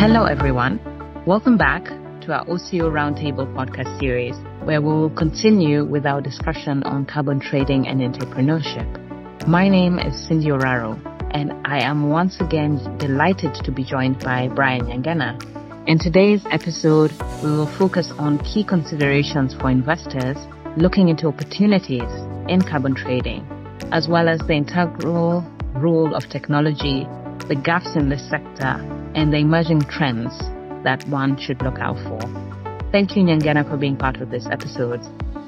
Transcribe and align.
Hello, 0.00 0.24
everyone. 0.24 0.80
Welcome 1.26 1.58
back 1.58 1.84
to 2.22 2.32
our 2.32 2.46
OCO 2.46 2.90
Roundtable 2.90 3.46
podcast 3.54 4.00
series, 4.00 4.34
where 4.64 4.80
we 4.80 4.88
will 4.88 5.10
continue 5.10 5.84
with 5.84 6.06
our 6.06 6.22
discussion 6.22 6.82
on 6.84 7.04
carbon 7.04 7.38
trading 7.38 7.86
and 7.86 8.00
entrepreneurship. 8.00 8.88
My 9.46 9.68
name 9.68 9.98
is 9.98 10.18
Cindy 10.26 10.46
Oraro, 10.46 10.98
and 11.34 11.52
I 11.66 11.82
am 11.82 12.08
once 12.08 12.40
again 12.40 12.78
delighted 12.96 13.52
to 13.56 13.70
be 13.70 13.84
joined 13.84 14.20
by 14.20 14.48
Brian 14.48 14.86
Nyangena. 14.86 15.36
In 15.86 15.98
today's 15.98 16.42
episode, 16.50 17.12
we 17.42 17.50
will 17.50 17.70
focus 17.78 18.10
on 18.18 18.38
key 18.38 18.64
considerations 18.64 19.52
for 19.52 19.68
investors 19.68 20.38
looking 20.78 21.10
into 21.10 21.26
opportunities 21.26 22.10
in 22.48 22.62
carbon 22.62 22.94
trading, 22.94 23.46
as 23.92 24.08
well 24.08 24.30
as 24.30 24.40
the 24.46 24.54
integral 24.54 25.44
role 25.74 26.14
of 26.14 26.26
technology, 26.30 27.06
the 27.48 27.60
gaps 27.62 27.96
in 27.96 28.08
this 28.08 28.26
sector, 28.30 28.99
and 29.14 29.32
the 29.32 29.38
emerging 29.38 29.80
trends 29.82 30.36
that 30.84 31.04
one 31.08 31.36
should 31.38 31.60
look 31.62 31.78
out 31.78 31.96
for. 32.08 32.20
Thank 32.92 33.16
you, 33.16 33.22
Nyangena, 33.22 33.68
for 33.68 33.76
being 33.76 33.96
part 33.96 34.16
of 34.16 34.30
this 34.30 34.46
episode. 34.50 35.00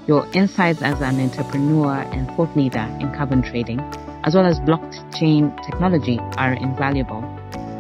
Your 0.07 0.27
insights 0.33 0.83
as 0.83 1.01
an 1.01 1.21
entrepreneur 1.21 2.03
and 2.13 2.27
thought 2.37 2.57
leader 2.57 2.87
in 3.01 3.13
carbon 3.15 3.43
trading, 3.43 3.81
as 4.25 4.35
well 4.35 4.47
as 4.47 4.59
blockchain 4.61 5.55
technology, 5.65 6.19
are 6.37 6.55
invaluable. 6.55 7.21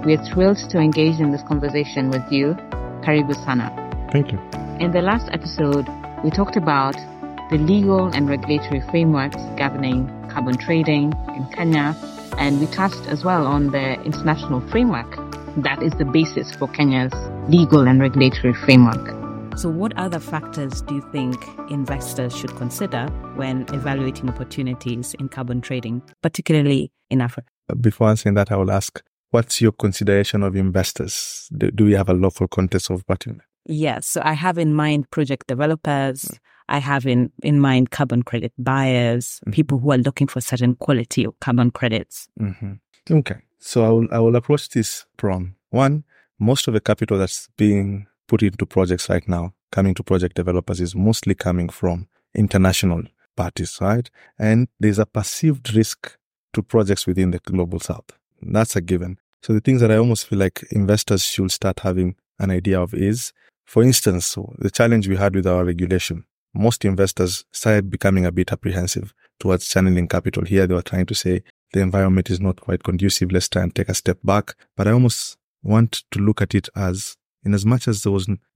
We 0.04 0.14
are 0.14 0.24
thrilled 0.24 0.58
to 0.70 0.78
engage 0.78 1.20
in 1.20 1.30
this 1.30 1.42
conversation 1.46 2.10
with 2.10 2.22
you. 2.30 2.54
Karibu 3.06 3.34
Sana. 3.44 3.70
Thank 4.10 4.32
you. 4.32 4.38
In 4.80 4.90
the 4.90 5.02
last 5.02 5.28
episode, 5.32 5.86
we 6.24 6.30
talked 6.30 6.56
about 6.56 6.94
the 7.50 7.58
legal 7.58 8.08
and 8.08 8.28
regulatory 8.28 8.80
frameworks 8.90 9.36
governing 9.58 10.08
carbon 10.30 10.56
trading 10.56 11.12
in 11.36 11.46
Kenya, 11.54 11.94
and 12.38 12.58
we 12.58 12.66
touched 12.66 13.06
as 13.06 13.24
well 13.24 13.46
on 13.46 13.70
the 13.70 14.00
international 14.02 14.60
framework 14.70 15.21
that 15.58 15.82
is 15.82 15.92
the 15.98 16.04
basis 16.04 16.54
for 16.56 16.68
Kenya's 16.68 17.12
legal 17.48 17.86
and 17.86 18.00
regulatory 18.00 18.54
framework. 18.54 19.18
So, 19.58 19.68
what 19.68 19.94
other 19.98 20.18
factors 20.18 20.80
do 20.82 20.94
you 20.94 21.02
think 21.12 21.36
investors 21.70 22.34
should 22.34 22.56
consider 22.56 23.06
when 23.36 23.66
evaluating 23.74 24.30
opportunities 24.30 25.14
in 25.18 25.28
carbon 25.28 25.60
trading, 25.60 26.02
particularly 26.22 26.90
in 27.10 27.20
Africa? 27.20 27.48
Before 27.78 28.08
answering 28.08 28.34
that, 28.36 28.50
I 28.50 28.56
will 28.56 28.70
ask 28.70 29.02
what's 29.30 29.60
your 29.60 29.72
consideration 29.72 30.42
of 30.42 30.56
investors? 30.56 31.48
Do, 31.56 31.70
do 31.70 31.84
we 31.84 31.92
have 31.92 32.08
a 32.08 32.14
lawful 32.14 32.48
context 32.48 32.88
of 32.88 33.00
opportunity? 33.00 33.44
Yes. 33.66 34.06
So, 34.06 34.22
I 34.24 34.32
have 34.32 34.56
in 34.56 34.72
mind 34.74 35.10
project 35.10 35.48
developers. 35.48 36.24
Hmm. 36.24 36.36
I 36.72 36.78
have 36.78 37.06
in, 37.06 37.30
in 37.42 37.60
mind 37.60 37.90
carbon 37.90 38.22
credit 38.22 38.52
buyers, 38.58 39.40
mm-hmm. 39.40 39.50
people 39.52 39.78
who 39.78 39.92
are 39.92 39.98
looking 39.98 40.26
for 40.26 40.40
certain 40.40 40.74
quality 40.74 41.24
of 41.24 41.38
carbon 41.38 41.70
credits. 41.70 42.28
Mm-hmm. 42.40 42.72
Okay. 43.10 43.36
So 43.58 43.84
I 43.84 43.88
will, 43.90 44.08
I 44.10 44.18
will 44.18 44.36
approach 44.36 44.70
this 44.70 45.04
from 45.18 45.54
one, 45.68 46.04
most 46.38 46.66
of 46.68 46.74
the 46.74 46.80
capital 46.80 47.18
that's 47.18 47.48
being 47.58 48.06
put 48.26 48.42
into 48.42 48.64
projects 48.64 49.10
right 49.10 49.26
now, 49.28 49.52
coming 49.70 49.94
to 49.94 50.02
project 50.02 50.34
developers 50.34 50.80
is 50.80 50.96
mostly 50.96 51.34
coming 51.34 51.68
from 51.68 52.08
international 52.34 53.02
parties, 53.36 53.78
right? 53.80 54.10
And 54.38 54.66
there's 54.80 54.98
a 54.98 55.06
perceived 55.06 55.74
risk 55.74 56.16
to 56.54 56.62
projects 56.62 57.06
within 57.06 57.32
the 57.32 57.38
global 57.38 57.80
south. 57.80 58.18
That's 58.40 58.76
a 58.76 58.80
given. 58.80 59.18
So 59.42 59.52
the 59.52 59.60
things 59.60 59.82
that 59.82 59.92
I 59.92 59.96
almost 59.96 60.26
feel 60.26 60.38
like 60.38 60.64
investors 60.70 61.22
should 61.22 61.52
start 61.52 61.80
having 61.80 62.16
an 62.38 62.50
idea 62.50 62.80
of 62.80 62.94
is, 62.94 63.32
for 63.66 63.82
instance, 63.82 64.36
the 64.58 64.70
challenge 64.70 65.06
we 65.06 65.16
had 65.16 65.34
with 65.34 65.46
our 65.46 65.64
regulation. 65.64 66.24
Most 66.54 66.84
investors 66.84 67.44
started 67.52 67.90
becoming 67.90 68.26
a 68.26 68.32
bit 68.32 68.52
apprehensive 68.52 69.14
towards 69.40 69.68
channeling 69.68 70.08
capital. 70.08 70.44
Here 70.44 70.66
they 70.66 70.74
were 70.74 70.82
trying 70.82 71.06
to 71.06 71.14
say, 71.14 71.42
the 71.72 71.80
environment 71.80 72.30
is 72.30 72.40
not 72.40 72.60
quite 72.60 72.82
conducive. 72.82 73.32
Let's 73.32 73.48
try 73.48 73.62
and 73.62 73.74
take 73.74 73.88
a 73.88 73.94
step 73.94 74.18
back. 74.22 74.54
But 74.76 74.86
I 74.86 74.92
almost 74.92 75.38
want 75.62 76.04
to 76.10 76.18
look 76.18 76.42
at 76.42 76.54
it 76.54 76.68
as, 76.76 77.16
in 77.44 77.54
as 77.54 77.64
much 77.64 77.88
as 77.88 78.06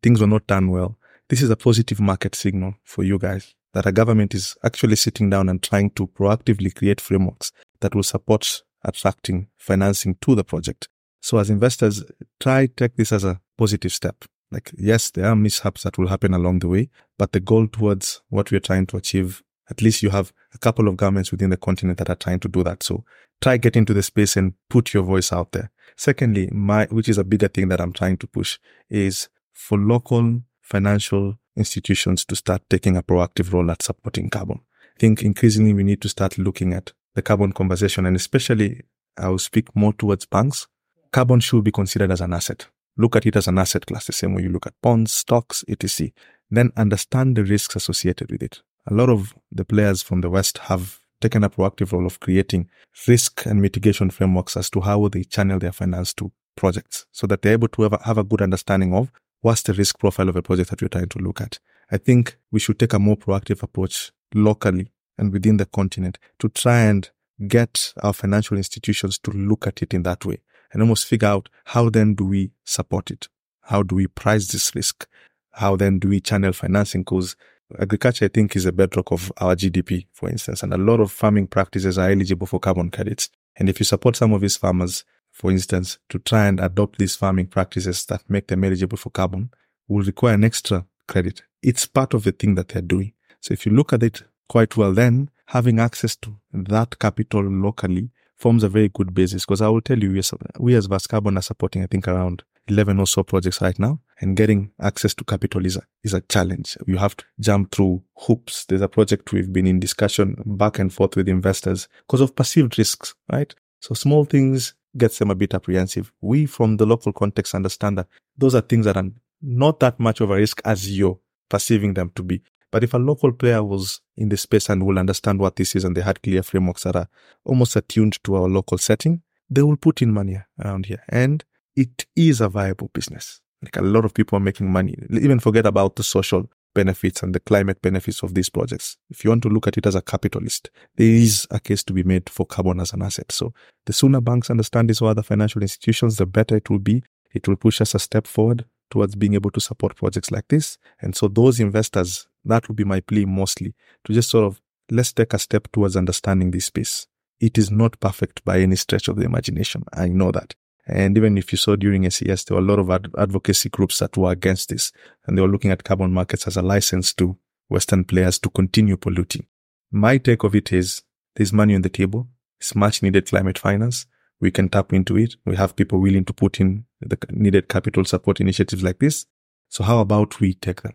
things 0.02 0.20
were 0.20 0.26
not 0.26 0.46
done 0.46 0.70
well, 0.70 0.98
this 1.28 1.42
is 1.42 1.50
a 1.50 1.56
positive 1.56 1.98
market 1.98 2.34
signal 2.34 2.74
for 2.84 3.02
you 3.02 3.18
guys 3.18 3.54
that 3.72 3.86
a 3.86 3.92
government 3.92 4.34
is 4.34 4.56
actually 4.64 4.96
sitting 4.96 5.28
down 5.28 5.48
and 5.48 5.62
trying 5.62 5.90
to 5.90 6.06
proactively 6.06 6.74
create 6.74 7.00
frameworks 7.00 7.52
that 7.80 7.94
will 7.94 8.02
support 8.02 8.62
attracting 8.84 9.48
financing 9.58 10.14
to 10.20 10.34
the 10.34 10.44
project. 10.44 10.88
So 11.20 11.38
as 11.38 11.50
investors, 11.50 12.04
try 12.38 12.66
take 12.66 12.96
this 12.96 13.12
as 13.12 13.24
a 13.24 13.40
positive 13.58 13.92
step. 13.92 14.24
Like, 14.50 14.72
yes, 14.76 15.10
there 15.10 15.26
are 15.26 15.36
mishaps 15.36 15.82
that 15.82 15.98
will 15.98 16.08
happen 16.08 16.32
along 16.32 16.60
the 16.60 16.68
way, 16.68 16.90
but 17.18 17.32
the 17.32 17.40
goal 17.40 17.66
towards 17.66 18.22
what 18.28 18.50
we 18.50 18.56
are 18.56 18.60
trying 18.60 18.86
to 18.86 18.96
achieve 18.96 19.42
at 19.68 19.82
least 19.82 20.02
you 20.02 20.10
have 20.10 20.32
a 20.54 20.58
couple 20.58 20.88
of 20.88 20.96
governments 20.96 21.30
within 21.30 21.50
the 21.50 21.56
continent 21.56 21.98
that 21.98 22.10
are 22.10 22.16
trying 22.16 22.40
to 22.40 22.48
do 22.48 22.62
that. 22.62 22.82
So 22.82 23.04
try 23.40 23.56
get 23.56 23.76
into 23.76 23.94
the 23.94 24.02
space 24.02 24.36
and 24.36 24.54
put 24.68 24.94
your 24.94 25.02
voice 25.02 25.32
out 25.32 25.52
there. 25.52 25.70
Secondly, 25.96 26.48
my, 26.52 26.86
which 26.86 27.08
is 27.08 27.18
a 27.18 27.24
bigger 27.24 27.48
thing 27.48 27.68
that 27.68 27.80
I'm 27.80 27.92
trying 27.92 28.18
to 28.18 28.26
push 28.26 28.58
is 28.88 29.28
for 29.52 29.78
local 29.78 30.42
financial 30.62 31.38
institutions 31.56 32.24
to 32.26 32.36
start 32.36 32.62
taking 32.68 32.96
a 32.96 33.02
proactive 33.02 33.52
role 33.52 33.70
at 33.70 33.82
supporting 33.82 34.30
carbon. 34.30 34.60
I 34.96 35.00
think 35.00 35.22
increasingly 35.22 35.72
we 35.72 35.84
need 35.84 36.02
to 36.02 36.08
start 36.08 36.38
looking 36.38 36.72
at 36.72 36.92
the 37.14 37.22
carbon 37.22 37.52
conversation 37.52 38.06
and 38.06 38.14
especially 38.14 38.82
I 39.16 39.28
will 39.28 39.38
speak 39.38 39.74
more 39.74 39.94
towards 39.94 40.26
banks. 40.26 40.66
Carbon 41.12 41.40
should 41.40 41.64
be 41.64 41.72
considered 41.72 42.10
as 42.10 42.20
an 42.20 42.34
asset. 42.34 42.66
Look 42.96 43.16
at 43.16 43.26
it 43.26 43.36
as 43.36 43.48
an 43.48 43.58
asset 43.58 43.86
class, 43.86 44.06
the 44.06 44.12
same 44.12 44.34
way 44.34 44.42
you 44.42 44.48
look 44.48 44.66
at 44.66 44.74
bonds, 44.82 45.12
stocks, 45.12 45.64
etc. 45.68 46.10
Then 46.50 46.72
understand 46.76 47.36
the 47.36 47.44
risks 47.44 47.76
associated 47.76 48.30
with 48.30 48.42
it 48.42 48.62
a 48.86 48.94
lot 48.94 49.08
of 49.08 49.34
the 49.50 49.64
players 49.64 50.02
from 50.02 50.20
the 50.20 50.30
West 50.30 50.58
have 50.58 51.00
taken 51.20 51.42
a 51.42 51.50
proactive 51.50 51.92
role 51.92 52.06
of 52.06 52.20
creating 52.20 52.68
risk 53.08 53.44
and 53.46 53.60
mitigation 53.60 54.10
frameworks 54.10 54.56
as 54.56 54.70
to 54.70 54.80
how 54.80 55.08
they 55.08 55.24
channel 55.24 55.58
their 55.58 55.72
finance 55.72 56.14
to 56.14 56.30
projects 56.56 57.06
so 57.10 57.26
that 57.26 57.42
they're 57.42 57.54
able 57.54 57.68
to 57.68 57.82
have 57.82 57.94
a, 57.94 58.02
have 58.04 58.18
a 58.18 58.24
good 58.24 58.42
understanding 58.42 58.94
of 58.94 59.10
what's 59.40 59.62
the 59.62 59.72
risk 59.72 59.98
profile 59.98 60.28
of 60.28 60.36
a 60.36 60.42
project 60.42 60.70
that 60.70 60.80
we're 60.80 60.88
trying 60.88 61.08
to 61.08 61.18
look 61.18 61.40
at. 61.40 61.58
I 61.90 61.98
think 61.98 62.36
we 62.50 62.60
should 62.60 62.78
take 62.78 62.92
a 62.92 62.98
more 62.98 63.16
proactive 63.16 63.62
approach 63.62 64.12
locally 64.34 64.92
and 65.18 65.32
within 65.32 65.56
the 65.56 65.66
continent 65.66 66.18
to 66.38 66.48
try 66.48 66.80
and 66.80 67.10
get 67.48 67.92
our 68.02 68.12
financial 68.12 68.56
institutions 68.56 69.18
to 69.18 69.30
look 69.30 69.66
at 69.66 69.82
it 69.82 69.92
in 69.94 70.02
that 70.04 70.24
way 70.24 70.38
and 70.72 70.82
almost 70.82 71.06
figure 71.06 71.28
out 71.28 71.48
how 71.64 71.90
then 71.90 72.14
do 72.14 72.24
we 72.24 72.50
support 72.64 73.10
it? 73.10 73.28
How 73.62 73.82
do 73.82 73.94
we 73.94 74.06
price 74.06 74.48
this 74.48 74.74
risk? 74.74 75.06
How 75.52 75.76
then 75.76 75.98
do 75.98 76.08
we 76.08 76.20
channel 76.20 76.52
financing? 76.52 77.02
Because 77.02 77.36
Agriculture, 77.80 78.26
I 78.26 78.28
think, 78.28 78.54
is 78.54 78.64
a 78.64 78.72
bedrock 78.72 79.10
of 79.10 79.32
our 79.38 79.56
GDP, 79.56 80.06
for 80.12 80.28
instance, 80.28 80.62
and 80.62 80.72
a 80.72 80.78
lot 80.78 81.00
of 81.00 81.10
farming 81.10 81.48
practices 81.48 81.98
are 81.98 82.10
eligible 82.10 82.46
for 82.46 82.60
carbon 82.60 82.90
credits. 82.90 83.28
And 83.56 83.68
if 83.68 83.80
you 83.80 83.84
support 83.84 84.14
some 84.14 84.32
of 84.32 84.40
these 84.40 84.56
farmers, 84.56 85.04
for 85.32 85.50
instance, 85.50 85.98
to 86.10 86.20
try 86.20 86.46
and 86.46 86.60
adopt 86.60 86.98
these 86.98 87.16
farming 87.16 87.48
practices 87.48 88.06
that 88.06 88.22
make 88.28 88.46
them 88.46 88.62
eligible 88.62 88.96
for 88.96 89.10
carbon, 89.10 89.50
will 89.88 90.04
require 90.04 90.34
an 90.34 90.44
extra 90.44 90.86
credit. 91.08 91.42
It's 91.60 91.86
part 91.86 92.14
of 92.14 92.22
the 92.22 92.32
thing 92.32 92.54
that 92.54 92.68
they're 92.68 92.82
doing. 92.82 93.14
So 93.40 93.52
if 93.52 93.66
you 93.66 93.72
look 93.72 93.92
at 93.92 94.02
it 94.02 94.22
quite 94.48 94.76
well, 94.76 94.92
then 94.92 95.30
having 95.46 95.80
access 95.80 96.14
to 96.16 96.36
that 96.52 96.98
capital 97.00 97.42
locally 97.42 98.10
forms 98.36 98.62
a 98.62 98.68
very 98.68 98.88
good 98.88 99.14
basis. 99.14 99.44
Because 99.44 99.62
I 99.62 99.68
will 99.68 99.80
tell 99.80 99.98
you, 99.98 100.20
we 100.58 100.74
as 100.74 100.86
Verst 100.86 101.08
Carbon 101.08 101.38
are 101.38 101.42
supporting, 101.42 101.82
I 101.82 101.86
think, 101.86 102.06
around 102.06 102.42
11 102.68 102.98
or 102.98 103.06
so 103.06 103.22
projects 103.22 103.60
right 103.60 103.78
now 103.78 104.00
and 104.20 104.36
getting 104.36 104.72
access 104.80 105.14
to 105.14 105.24
capital 105.24 105.64
is 105.64 105.76
a, 105.76 105.82
is 106.02 106.14
a 106.14 106.20
challenge. 106.22 106.76
You 106.86 106.96
have 106.96 107.16
to 107.16 107.24
jump 107.40 107.72
through 107.72 108.02
hoops. 108.16 108.64
There's 108.64 108.80
a 108.80 108.88
project 108.88 109.32
we've 109.32 109.52
been 109.52 109.66
in 109.66 109.80
discussion 109.80 110.36
back 110.44 110.78
and 110.78 110.92
forth 110.92 111.16
with 111.16 111.28
investors 111.28 111.88
because 112.06 112.20
of 112.20 112.34
perceived 112.34 112.78
risks, 112.78 113.14
right? 113.32 113.54
So 113.80 113.94
small 113.94 114.24
things 114.24 114.74
gets 114.96 115.18
them 115.18 115.30
a 115.30 115.34
bit 115.34 115.54
apprehensive. 115.54 116.12
We 116.20 116.46
from 116.46 116.78
the 116.78 116.86
local 116.86 117.12
context 117.12 117.54
understand 117.54 117.98
that 117.98 118.08
those 118.36 118.54
are 118.54 118.62
things 118.62 118.86
that 118.86 118.96
are 118.96 119.10
not 119.42 119.80
that 119.80 120.00
much 120.00 120.20
of 120.20 120.30
a 120.30 120.36
risk 120.36 120.60
as 120.64 120.96
you're 120.96 121.18
perceiving 121.48 121.94
them 121.94 122.10
to 122.16 122.22
be. 122.22 122.42
But 122.76 122.84
if 122.84 122.92
a 122.92 122.98
local 122.98 123.32
player 123.32 123.64
was 123.64 124.02
in 124.18 124.28
the 124.28 124.36
space 124.36 124.68
and 124.68 124.84
will 124.84 124.98
understand 124.98 125.40
what 125.40 125.56
this 125.56 125.74
is 125.74 125.82
and 125.82 125.96
they 125.96 126.02
had 126.02 126.20
clear 126.20 126.42
frameworks 126.42 126.82
that 126.82 126.94
are 126.94 127.08
almost 127.42 127.74
attuned 127.74 128.22
to 128.24 128.34
our 128.34 128.50
local 128.50 128.76
setting, 128.76 129.22
they 129.48 129.62
will 129.62 129.78
put 129.78 130.02
in 130.02 130.12
money 130.12 130.42
around 130.62 130.84
here. 130.84 131.02
And 131.08 131.42
it 131.74 132.04
is 132.14 132.42
a 132.42 132.50
viable 132.50 132.90
business. 132.92 133.40
Like 133.62 133.78
a 133.78 133.80
lot 133.80 134.04
of 134.04 134.12
people 134.12 134.36
are 134.36 134.40
making 134.40 134.70
money. 134.70 134.94
Even 135.10 135.40
forget 135.40 135.64
about 135.64 135.96
the 135.96 136.02
social 136.02 136.50
benefits 136.74 137.22
and 137.22 137.34
the 137.34 137.40
climate 137.40 137.80
benefits 137.80 138.22
of 138.22 138.34
these 138.34 138.50
projects. 138.50 138.98
If 139.08 139.24
you 139.24 139.30
want 139.30 139.44
to 139.44 139.48
look 139.48 139.66
at 139.66 139.78
it 139.78 139.86
as 139.86 139.94
a 139.94 140.02
capitalist, 140.02 140.68
there 140.96 141.08
is 141.08 141.46
a 141.50 141.58
case 141.58 141.82
to 141.84 141.94
be 141.94 142.02
made 142.02 142.28
for 142.28 142.44
carbon 142.44 142.80
as 142.80 142.92
an 142.92 143.00
asset. 143.00 143.32
So 143.32 143.54
the 143.86 143.94
sooner 143.94 144.20
banks 144.20 144.50
understand 144.50 144.90
this 144.90 145.00
or 145.00 145.08
other 145.08 145.22
financial 145.22 145.62
institutions, 145.62 146.18
the 146.18 146.26
better 146.26 146.56
it 146.56 146.68
will 146.68 146.78
be. 146.78 147.02
It 147.32 147.48
will 147.48 147.56
push 147.56 147.80
us 147.80 147.94
a 147.94 147.98
step 147.98 148.26
forward 148.26 148.66
towards 148.90 149.14
being 149.14 149.34
able 149.34 149.50
to 149.50 149.60
support 149.60 149.96
projects 149.96 150.30
like 150.30 150.48
this. 150.48 150.78
And 151.00 151.16
so 151.16 151.28
those 151.28 151.58
investors, 151.60 152.28
that 152.46 152.68
would 152.68 152.76
be 152.76 152.84
my 152.84 153.00
plea 153.00 153.24
mostly 153.24 153.74
to 154.04 154.12
just 154.12 154.30
sort 154.30 154.44
of 154.44 154.60
let's 154.90 155.12
take 155.12 155.34
a 155.34 155.38
step 155.38 155.68
towards 155.72 155.96
understanding 155.96 156.50
this 156.50 156.66
space. 156.66 157.06
It 157.40 157.58
is 157.58 157.70
not 157.70 158.00
perfect 158.00 158.44
by 158.44 158.60
any 158.60 158.76
stretch 158.76 159.08
of 159.08 159.16
the 159.16 159.24
imagination. 159.24 159.84
I 159.92 160.08
know 160.08 160.32
that. 160.32 160.54
And 160.86 161.16
even 161.18 161.36
if 161.36 161.52
you 161.52 161.58
saw 161.58 161.76
during 161.76 162.04
ACS, 162.04 162.46
there 162.46 162.56
were 162.56 162.62
a 162.62 162.66
lot 162.66 162.78
of 162.78 162.90
ad- 162.90 163.10
advocacy 163.18 163.68
groups 163.68 163.98
that 163.98 164.16
were 164.16 164.30
against 164.30 164.68
this. 164.68 164.92
And 165.26 165.36
they 165.36 165.42
were 165.42 165.48
looking 165.48 165.72
at 165.72 165.84
carbon 165.84 166.12
markets 166.12 166.46
as 166.46 166.56
a 166.56 166.62
license 166.62 167.12
to 167.14 167.36
Western 167.68 168.04
players 168.04 168.38
to 168.38 168.50
continue 168.50 168.96
polluting. 168.96 169.46
My 169.90 170.18
take 170.18 170.44
of 170.44 170.54
it 170.54 170.72
is 170.72 171.02
there's 171.34 171.52
money 171.52 171.74
on 171.74 171.82
the 171.82 171.88
table. 171.88 172.28
It's 172.60 172.74
much 172.74 173.02
needed 173.02 173.26
climate 173.26 173.58
finance. 173.58 174.06
we 174.40 174.50
can 174.50 174.68
tap 174.68 174.92
into 174.92 175.16
it. 175.16 175.34
We 175.44 175.56
have 175.56 175.76
people 175.76 176.00
willing 176.00 176.24
to 176.26 176.32
put 176.32 176.60
in 176.60 176.84
the 177.00 177.18
needed 177.30 177.68
capital 177.68 178.04
support 178.04 178.40
initiatives 178.40 178.82
like 178.82 178.98
this. 178.98 179.26
So 179.68 179.84
how 179.84 180.00
about 180.00 180.40
we 180.40 180.54
take 180.54 180.82
them? 180.82 180.92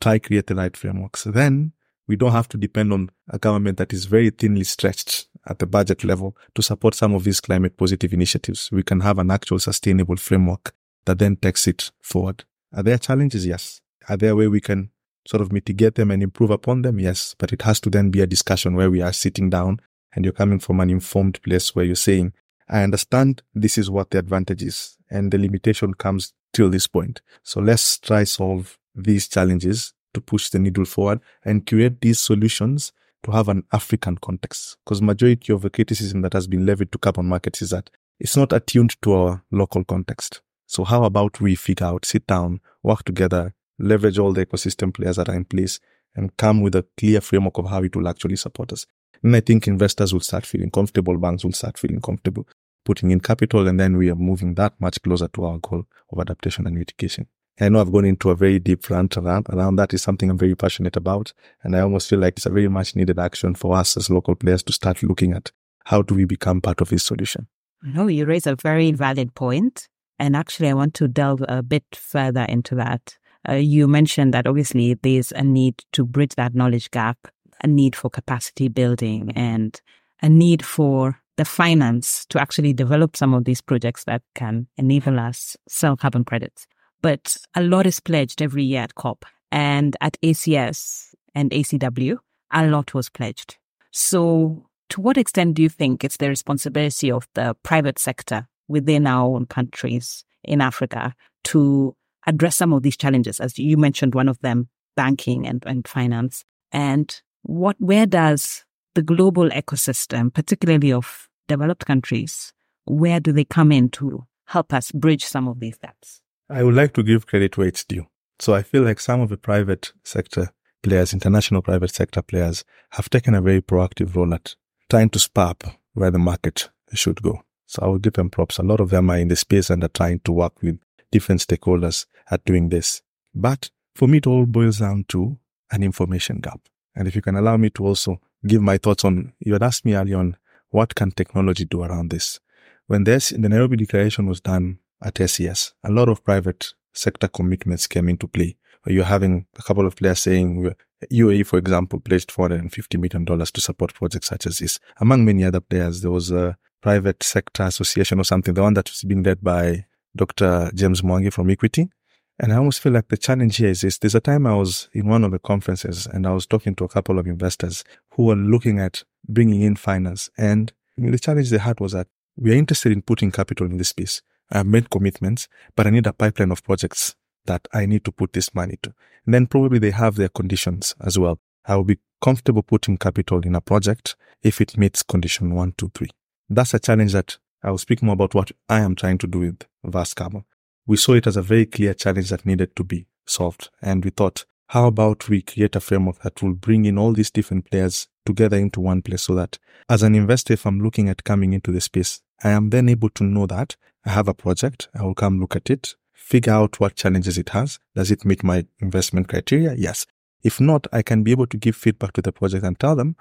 Try 0.00 0.18
create 0.18 0.46
the 0.46 0.54
right 0.54 0.76
frameworks. 0.76 1.24
Then 1.24 1.72
we 2.06 2.16
don't 2.16 2.32
have 2.32 2.48
to 2.48 2.56
depend 2.56 2.92
on 2.92 3.10
a 3.28 3.38
government 3.38 3.78
that 3.78 3.92
is 3.92 4.06
very 4.06 4.30
thinly 4.30 4.64
stretched 4.64 5.28
at 5.46 5.58
the 5.58 5.66
budget 5.66 6.04
level 6.04 6.36
to 6.54 6.62
support 6.62 6.94
some 6.94 7.14
of 7.14 7.24
these 7.24 7.40
climate 7.40 7.76
positive 7.76 8.12
initiatives. 8.12 8.70
We 8.72 8.82
can 8.82 9.00
have 9.00 9.18
an 9.18 9.30
actual 9.30 9.58
sustainable 9.58 10.16
framework 10.16 10.74
that 11.04 11.18
then 11.18 11.36
takes 11.36 11.66
it 11.68 11.90
forward. 12.02 12.44
Are 12.74 12.82
there 12.82 12.98
challenges? 12.98 13.46
Yes. 13.46 13.80
Are 14.08 14.16
there 14.16 14.34
where 14.34 14.50
we 14.50 14.60
can 14.60 14.90
sort 15.26 15.40
of 15.40 15.52
mitigate 15.52 15.94
them 15.94 16.10
and 16.10 16.22
improve 16.22 16.50
upon 16.50 16.82
them? 16.82 16.98
Yes. 16.98 17.36
But 17.38 17.52
it 17.52 17.62
has 17.62 17.80
to 17.80 17.90
then 17.90 18.10
be 18.10 18.20
a 18.20 18.26
discussion 18.26 18.74
where 18.74 18.90
we 18.90 19.02
are 19.02 19.12
sitting 19.12 19.50
down 19.50 19.80
and 20.12 20.24
you're 20.24 20.32
coming 20.32 20.58
from 20.58 20.80
an 20.80 20.90
informed 20.90 21.40
place 21.42 21.74
where 21.74 21.84
you're 21.84 21.94
saying, 21.94 22.32
I 22.68 22.82
understand 22.82 23.42
this 23.54 23.78
is 23.78 23.90
what 23.90 24.10
the 24.10 24.18
advantage 24.18 24.62
is 24.62 24.96
and 25.10 25.30
the 25.30 25.38
limitation 25.38 25.94
comes 25.94 26.32
till 26.52 26.70
this 26.70 26.86
point. 26.86 27.20
So 27.42 27.60
let's 27.60 27.98
try 27.98 28.24
solve 28.24 28.78
these 28.94 29.28
challenges 29.28 29.92
to 30.14 30.20
push 30.20 30.50
the 30.50 30.58
needle 30.58 30.84
forward 30.84 31.20
and 31.44 31.66
create 31.66 32.00
these 32.00 32.18
solutions 32.18 32.92
to 33.22 33.30
have 33.30 33.48
an 33.48 33.64
African 33.72 34.16
context. 34.16 34.76
Because 34.84 35.02
majority 35.02 35.52
of 35.52 35.62
the 35.62 35.70
criticism 35.70 36.22
that 36.22 36.32
has 36.32 36.46
been 36.46 36.66
levied 36.66 36.92
to 36.92 36.98
carbon 36.98 37.26
markets 37.26 37.62
is 37.62 37.70
that 37.70 37.90
it's 38.18 38.36
not 38.36 38.52
attuned 38.52 39.00
to 39.02 39.12
our 39.12 39.44
local 39.50 39.84
context. 39.84 40.42
So 40.66 40.84
how 40.84 41.04
about 41.04 41.40
we 41.40 41.54
figure 41.54 41.86
out, 41.86 42.04
sit 42.04 42.26
down, 42.26 42.60
work 42.82 43.04
together, 43.04 43.54
leverage 43.78 44.18
all 44.18 44.32
the 44.32 44.46
ecosystem 44.46 44.92
players 44.92 45.16
that 45.16 45.28
are 45.28 45.34
in 45.34 45.44
place 45.44 45.80
and 46.14 46.36
come 46.36 46.60
with 46.60 46.74
a 46.74 46.86
clear 46.96 47.20
framework 47.20 47.58
of 47.58 47.68
how 47.68 47.82
it 47.82 47.94
will 47.94 48.08
actually 48.08 48.36
support 48.36 48.72
us. 48.72 48.86
And 49.22 49.36
I 49.36 49.40
think 49.40 49.66
investors 49.66 50.12
will 50.12 50.20
start 50.20 50.46
feeling 50.46 50.70
comfortable, 50.70 51.16
banks 51.18 51.44
will 51.44 51.52
start 51.52 51.78
feeling 51.78 52.00
comfortable 52.00 52.46
putting 52.84 53.10
in 53.10 53.20
capital, 53.20 53.68
and 53.68 53.78
then 53.78 53.96
we 53.96 54.10
are 54.10 54.16
moving 54.16 54.54
that 54.54 54.74
much 54.80 55.00
closer 55.02 55.28
to 55.28 55.44
our 55.44 55.58
goal 55.58 55.84
of 56.12 56.18
adaptation 56.18 56.66
and 56.66 56.76
mitigation. 56.76 57.26
I 57.58 57.68
know 57.68 57.80
I've 57.80 57.92
gone 57.92 58.06
into 58.06 58.30
a 58.30 58.34
very 58.34 58.58
deep 58.58 58.88
rant 58.88 59.16
around, 59.16 59.46
around 59.50 59.76
that 59.76 59.92
is 59.92 60.02
something 60.02 60.30
I'm 60.30 60.38
very 60.38 60.54
passionate 60.54 60.96
about. 60.96 61.32
And 61.62 61.76
I 61.76 61.80
almost 61.80 62.08
feel 62.08 62.18
like 62.18 62.38
it's 62.38 62.46
a 62.46 62.50
very 62.50 62.68
much 62.68 62.96
needed 62.96 63.18
action 63.18 63.54
for 63.54 63.76
us 63.76 63.96
as 63.96 64.08
local 64.08 64.34
players 64.34 64.62
to 64.64 64.72
start 64.72 65.02
looking 65.02 65.32
at 65.32 65.52
how 65.84 66.02
do 66.02 66.14
we 66.14 66.24
become 66.24 66.60
part 66.60 66.80
of 66.80 66.88
this 66.88 67.04
solution. 67.04 67.48
No, 67.82 68.06
you 68.06 68.24
raise 68.26 68.46
a 68.46 68.56
very 68.56 68.92
valid 68.92 69.34
point. 69.34 69.88
And 70.18 70.36
actually, 70.36 70.68
I 70.68 70.74
want 70.74 70.94
to 70.94 71.08
delve 71.08 71.42
a 71.48 71.62
bit 71.62 71.84
further 71.94 72.42
into 72.42 72.74
that. 72.76 73.16
Uh, 73.48 73.54
you 73.54 73.88
mentioned 73.88 74.34
that 74.34 74.46
obviously 74.46 74.94
there's 74.94 75.32
a 75.32 75.42
need 75.42 75.82
to 75.92 76.04
bridge 76.04 76.34
that 76.34 76.54
knowledge 76.54 76.90
gap, 76.90 77.16
a 77.64 77.66
need 77.66 77.96
for 77.96 78.10
capacity 78.10 78.68
building, 78.68 79.32
and 79.34 79.80
a 80.20 80.28
need 80.28 80.64
for 80.64 81.20
the 81.38 81.44
finance 81.46 82.26
to 82.26 82.38
actually 82.38 82.74
develop 82.74 83.16
some 83.16 83.32
of 83.32 83.46
these 83.46 83.62
projects 83.62 84.04
that 84.04 84.20
can 84.34 84.66
enable 84.76 85.18
us 85.18 85.56
sell 85.66 85.96
carbon 85.96 86.22
credits. 86.22 86.66
But 87.02 87.36
a 87.54 87.62
lot 87.62 87.86
is 87.86 88.00
pledged 88.00 88.42
every 88.42 88.64
year 88.64 88.82
at 88.82 88.94
COP 88.94 89.24
and 89.50 89.96
at 90.00 90.18
ACS 90.22 91.14
and 91.34 91.50
ACW, 91.50 92.18
a 92.52 92.66
lot 92.66 92.94
was 92.94 93.08
pledged. 93.08 93.58
So 93.90 94.66
to 94.90 95.00
what 95.00 95.16
extent 95.16 95.54
do 95.54 95.62
you 95.62 95.68
think 95.68 96.04
it's 96.04 96.16
the 96.16 96.28
responsibility 96.28 97.10
of 97.10 97.28
the 97.34 97.54
private 97.62 97.98
sector 97.98 98.48
within 98.68 99.06
our 99.06 99.34
own 99.36 99.46
countries 99.46 100.24
in 100.44 100.60
Africa 100.60 101.14
to 101.44 101.96
address 102.26 102.56
some 102.56 102.72
of 102.72 102.82
these 102.82 102.96
challenges? 102.96 103.40
As 103.40 103.58
you 103.58 103.76
mentioned, 103.76 104.14
one 104.14 104.28
of 104.28 104.40
them, 104.40 104.68
banking 104.96 105.46
and, 105.46 105.62
and 105.66 105.86
finance. 105.86 106.44
And 106.72 107.20
what, 107.42 107.76
where 107.78 108.06
does 108.06 108.64
the 108.94 109.02
global 109.02 109.48
ecosystem, 109.50 110.32
particularly 110.32 110.92
of 110.92 111.28
developed 111.48 111.86
countries, 111.86 112.52
where 112.84 113.20
do 113.20 113.32
they 113.32 113.44
come 113.44 113.72
in 113.72 113.88
to 113.90 114.26
help 114.46 114.72
us 114.72 114.90
bridge 114.90 115.24
some 115.24 115.48
of 115.48 115.60
these 115.60 115.78
gaps? 115.78 116.20
I 116.52 116.64
would 116.64 116.74
like 116.74 116.94
to 116.94 117.04
give 117.04 117.28
credit 117.28 117.56
where 117.56 117.68
it's 117.68 117.84
due. 117.84 118.06
So 118.40 118.54
I 118.54 118.62
feel 118.62 118.82
like 118.82 118.98
some 118.98 119.20
of 119.20 119.28
the 119.28 119.36
private 119.36 119.92
sector 120.02 120.50
players, 120.82 121.12
international 121.12 121.62
private 121.62 121.94
sector 121.94 122.22
players, 122.22 122.64
have 122.90 123.08
taken 123.08 123.34
a 123.36 123.40
very 123.40 123.62
proactive 123.62 124.16
role 124.16 124.34
at 124.34 124.56
trying 124.88 125.10
to 125.10 125.20
spur 125.20 125.42
up 125.42 125.62
where 125.94 126.10
the 126.10 126.18
market 126.18 126.68
should 126.92 127.22
go. 127.22 127.42
So 127.66 127.82
I 127.82 127.86
will 127.86 127.98
give 127.98 128.14
them 128.14 128.30
props. 128.30 128.58
A 128.58 128.64
lot 128.64 128.80
of 128.80 128.90
them 128.90 129.10
are 129.10 129.18
in 129.18 129.28
the 129.28 129.36
space 129.36 129.70
and 129.70 129.84
are 129.84 129.88
trying 129.88 130.20
to 130.20 130.32
work 130.32 130.60
with 130.60 130.80
different 131.12 131.40
stakeholders 131.40 132.06
at 132.32 132.44
doing 132.44 132.70
this. 132.70 133.02
But 133.32 133.70
for 133.94 134.08
me, 134.08 134.18
it 134.18 134.26
all 134.26 134.44
boils 134.44 134.78
down 134.78 135.04
to 135.10 135.38
an 135.70 135.84
information 135.84 136.40
gap. 136.40 136.60
And 136.96 137.06
if 137.06 137.14
you 137.14 137.22
can 137.22 137.36
allow 137.36 137.58
me 137.58 137.70
to 137.70 137.86
also 137.86 138.20
give 138.44 138.60
my 138.60 138.76
thoughts 138.76 139.04
on, 139.04 139.34
you 139.38 139.52
had 139.52 139.62
asked 139.62 139.84
me 139.84 139.94
earlier 139.94 140.16
on, 140.16 140.36
what 140.70 140.96
can 140.96 141.12
technology 141.12 141.64
do 141.64 141.84
around 141.84 142.10
this? 142.10 142.40
When 142.88 143.04
this, 143.04 143.28
the 143.28 143.48
Nairobi 143.48 143.76
Declaration 143.76 144.26
was 144.26 144.40
done 144.40 144.80
at 145.02 145.14
ACS, 145.14 145.72
a 145.84 145.90
lot 145.90 146.08
of 146.08 146.24
private 146.24 146.72
sector 146.92 147.28
commitments 147.28 147.86
came 147.86 148.08
into 148.08 148.26
play. 148.28 148.56
You're 148.86 149.04
having 149.04 149.46
a 149.58 149.62
couple 149.62 149.86
of 149.86 149.96
players 149.96 150.20
saying 150.20 150.74
UAE, 151.12 151.46
for 151.46 151.58
example, 151.58 152.00
pledged 152.00 152.30
$450 152.30 152.98
million 152.98 153.46
to 153.46 153.60
support 153.60 153.94
projects 153.94 154.28
such 154.28 154.46
as 154.46 154.58
this. 154.58 154.78
Among 155.00 155.24
many 155.24 155.44
other 155.44 155.60
players, 155.60 156.00
there 156.00 156.10
was 156.10 156.30
a 156.30 156.56
private 156.80 157.22
sector 157.22 157.64
association 157.64 158.18
or 158.18 158.24
something, 158.24 158.54
the 158.54 158.62
one 158.62 158.74
that 158.74 158.88
was 158.88 159.02
being 159.02 159.22
led 159.22 159.42
by 159.42 159.84
Dr. 160.16 160.70
James 160.74 161.02
Mwangi 161.02 161.32
from 161.32 161.50
Equity. 161.50 161.90
And 162.38 162.54
I 162.54 162.56
almost 162.56 162.80
feel 162.80 162.92
like 162.92 163.08
the 163.08 163.18
challenge 163.18 163.58
here 163.58 163.68
is 163.68 163.82
this. 163.82 163.98
There's 163.98 164.14
a 164.14 164.20
time 164.20 164.46
I 164.46 164.54
was 164.54 164.88
in 164.94 165.06
one 165.06 165.24
of 165.24 165.30
the 165.30 165.38
conferences 165.38 166.06
and 166.06 166.26
I 166.26 166.32
was 166.32 166.46
talking 166.46 166.74
to 166.76 166.84
a 166.84 166.88
couple 166.88 167.18
of 167.18 167.26
investors 167.26 167.84
who 168.12 168.24
were 168.24 168.34
looking 168.34 168.80
at 168.80 169.04
bringing 169.28 169.60
in 169.60 169.76
finance. 169.76 170.30
And 170.38 170.72
the 170.96 171.18
challenge 171.18 171.50
they 171.50 171.58
had 171.58 171.80
was 171.80 171.92
that 171.92 172.08
we 172.36 172.52
are 172.52 172.56
interested 172.56 172.92
in 172.92 173.02
putting 173.02 173.30
capital 173.30 173.66
in 173.66 173.76
this 173.76 173.90
space. 173.90 174.22
I've 174.50 174.66
made 174.66 174.90
commitments, 174.90 175.48
but 175.76 175.86
I 175.86 175.90
need 175.90 176.06
a 176.06 176.12
pipeline 176.12 176.50
of 176.50 176.64
projects 176.64 177.14
that 177.46 177.66
I 177.72 177.86
need 177.86 178.04
to 178.04 178.12
put 178.12 178.32
this 178.32 178.54
money 178.54 178.78
to. 178.82 178.92
And 179.24 179.34
then 179.34 179.46
probably 179.46 179.78
they 179.78 179.90
have 179.90 180.16
their 180.16 180.28
conditions 180.28 180.94
as 181.00 181.18
well. 181.18 181.40
I 181.64 181.76
will 181.76 181.84
be 181.84 181.98
comfortable 182.20 182.62
putting 182.62 182.98
capital 182.98 183.40
in 183.40 183.54
a 183.54 183.60
project 183.60 184.16
if 184.42 184.60
it 184.60 184.76
meets 184.76 185.02
condition 185.02 185.54
one, 185.54 185.72
two, 185.76 185.90
three. 185.94 186.10
That's 186.48 186.74
a 186.74 186.78
challenge 186.78 187.12
that 187.12 187.38
I 187.62 187.70
will 187.70 187.78
speak 187.78 188.02
more 188.02 188.14
about 188.14 188.34
what 188.34 188.50
I 188.68 188.80
am 188.80 188.94
trying 188.94 189.18
to 189.18 189.26
do 189.26 189.40
with 189.40 189.66
Verst 189.84 190.16
Carbon. 190.16 190.44
We 190.86 190.96
saw 190.96 191.12
it 191.14 191.26
as 191.26 191.36
a 191.36 191.42
very 191.42 191.66
clear 191.66 191.94
challenge 191.94 192.30
that 192.30 192.46
needed 192.46 192.74
to 192.76 192.84
be 192.84 193.06
solved. 193.26 193.70
And 193.80 194.04
we 194.04 194.10
thought, 194.10 194.44
how 194.68 194.86
about 194.86 195.28
we 195.28 195.42
create 195.42 195.76
a 195.76 195.80
framework 195.80 196.22
that 196.22 196.42
will 196.42 196.54
bring 196.54 196.84
in 196.84 196.98
all 196.98 197.12
these 197.12 197.30
different 197.30 197.70
players 197.70 198.08
together 198.24 198.56
into 198.56 198.80
one 198.80 199.02
place 199.02 199.22
so 199.22 199.34
that 199.34 199.58
as 199.88 200.02
an 200.02 200.14
investor, 200.14 200.54
if 200.54 200.66
I'm 200.66 200.80
looking 200.80 201.08
at 201.08 201.24
coming 201.24 201.52
into 201.52 201.72
the 201.72 201.80
space, 201.80 202.22
I 202.42 202.50
am 202.50 202.70
then 202.70 202.88
able 202.88 203.10
to 203.10 203.24
know 203.24 203.46
that 203.46 203.76
I 204.04 204.10
have 204.10 204.28
a 204.28 204.34
project. 204.34 204.88
I 204.94 205.02
will 205.02 205.14
come 205.14 205.40
look 205.40 205.56
at 205.56 205.70
it, 205.70 205.94
figure 206.12 206.52
out 206.52 206.80
what 206.80 206.96
challenges 206.96 207.38
it 207.38 207.50
has. 207.50 207.78
Does 207.94 208.10
it 208.10 208.24
meet 208.24 208.42
my 208.42 208.66
investment 208.78 209.28
criteria? 209.28 209.74
Yes. 209.76 210.06
If 210.42 210.60
not, 210.60 210.86
I 210.92 211.02
can 211.02 211.22
be 211.22 211.32
able 211.32 211.46
to 211.48 211.56
give 211.56 211.76
feedback 211.76 212.12
to 212.14 212.22
the 212.22 212.32
project 212.32 212.64
and 212.64 212.78
tell 212.78 212.96
them 212.96 213.16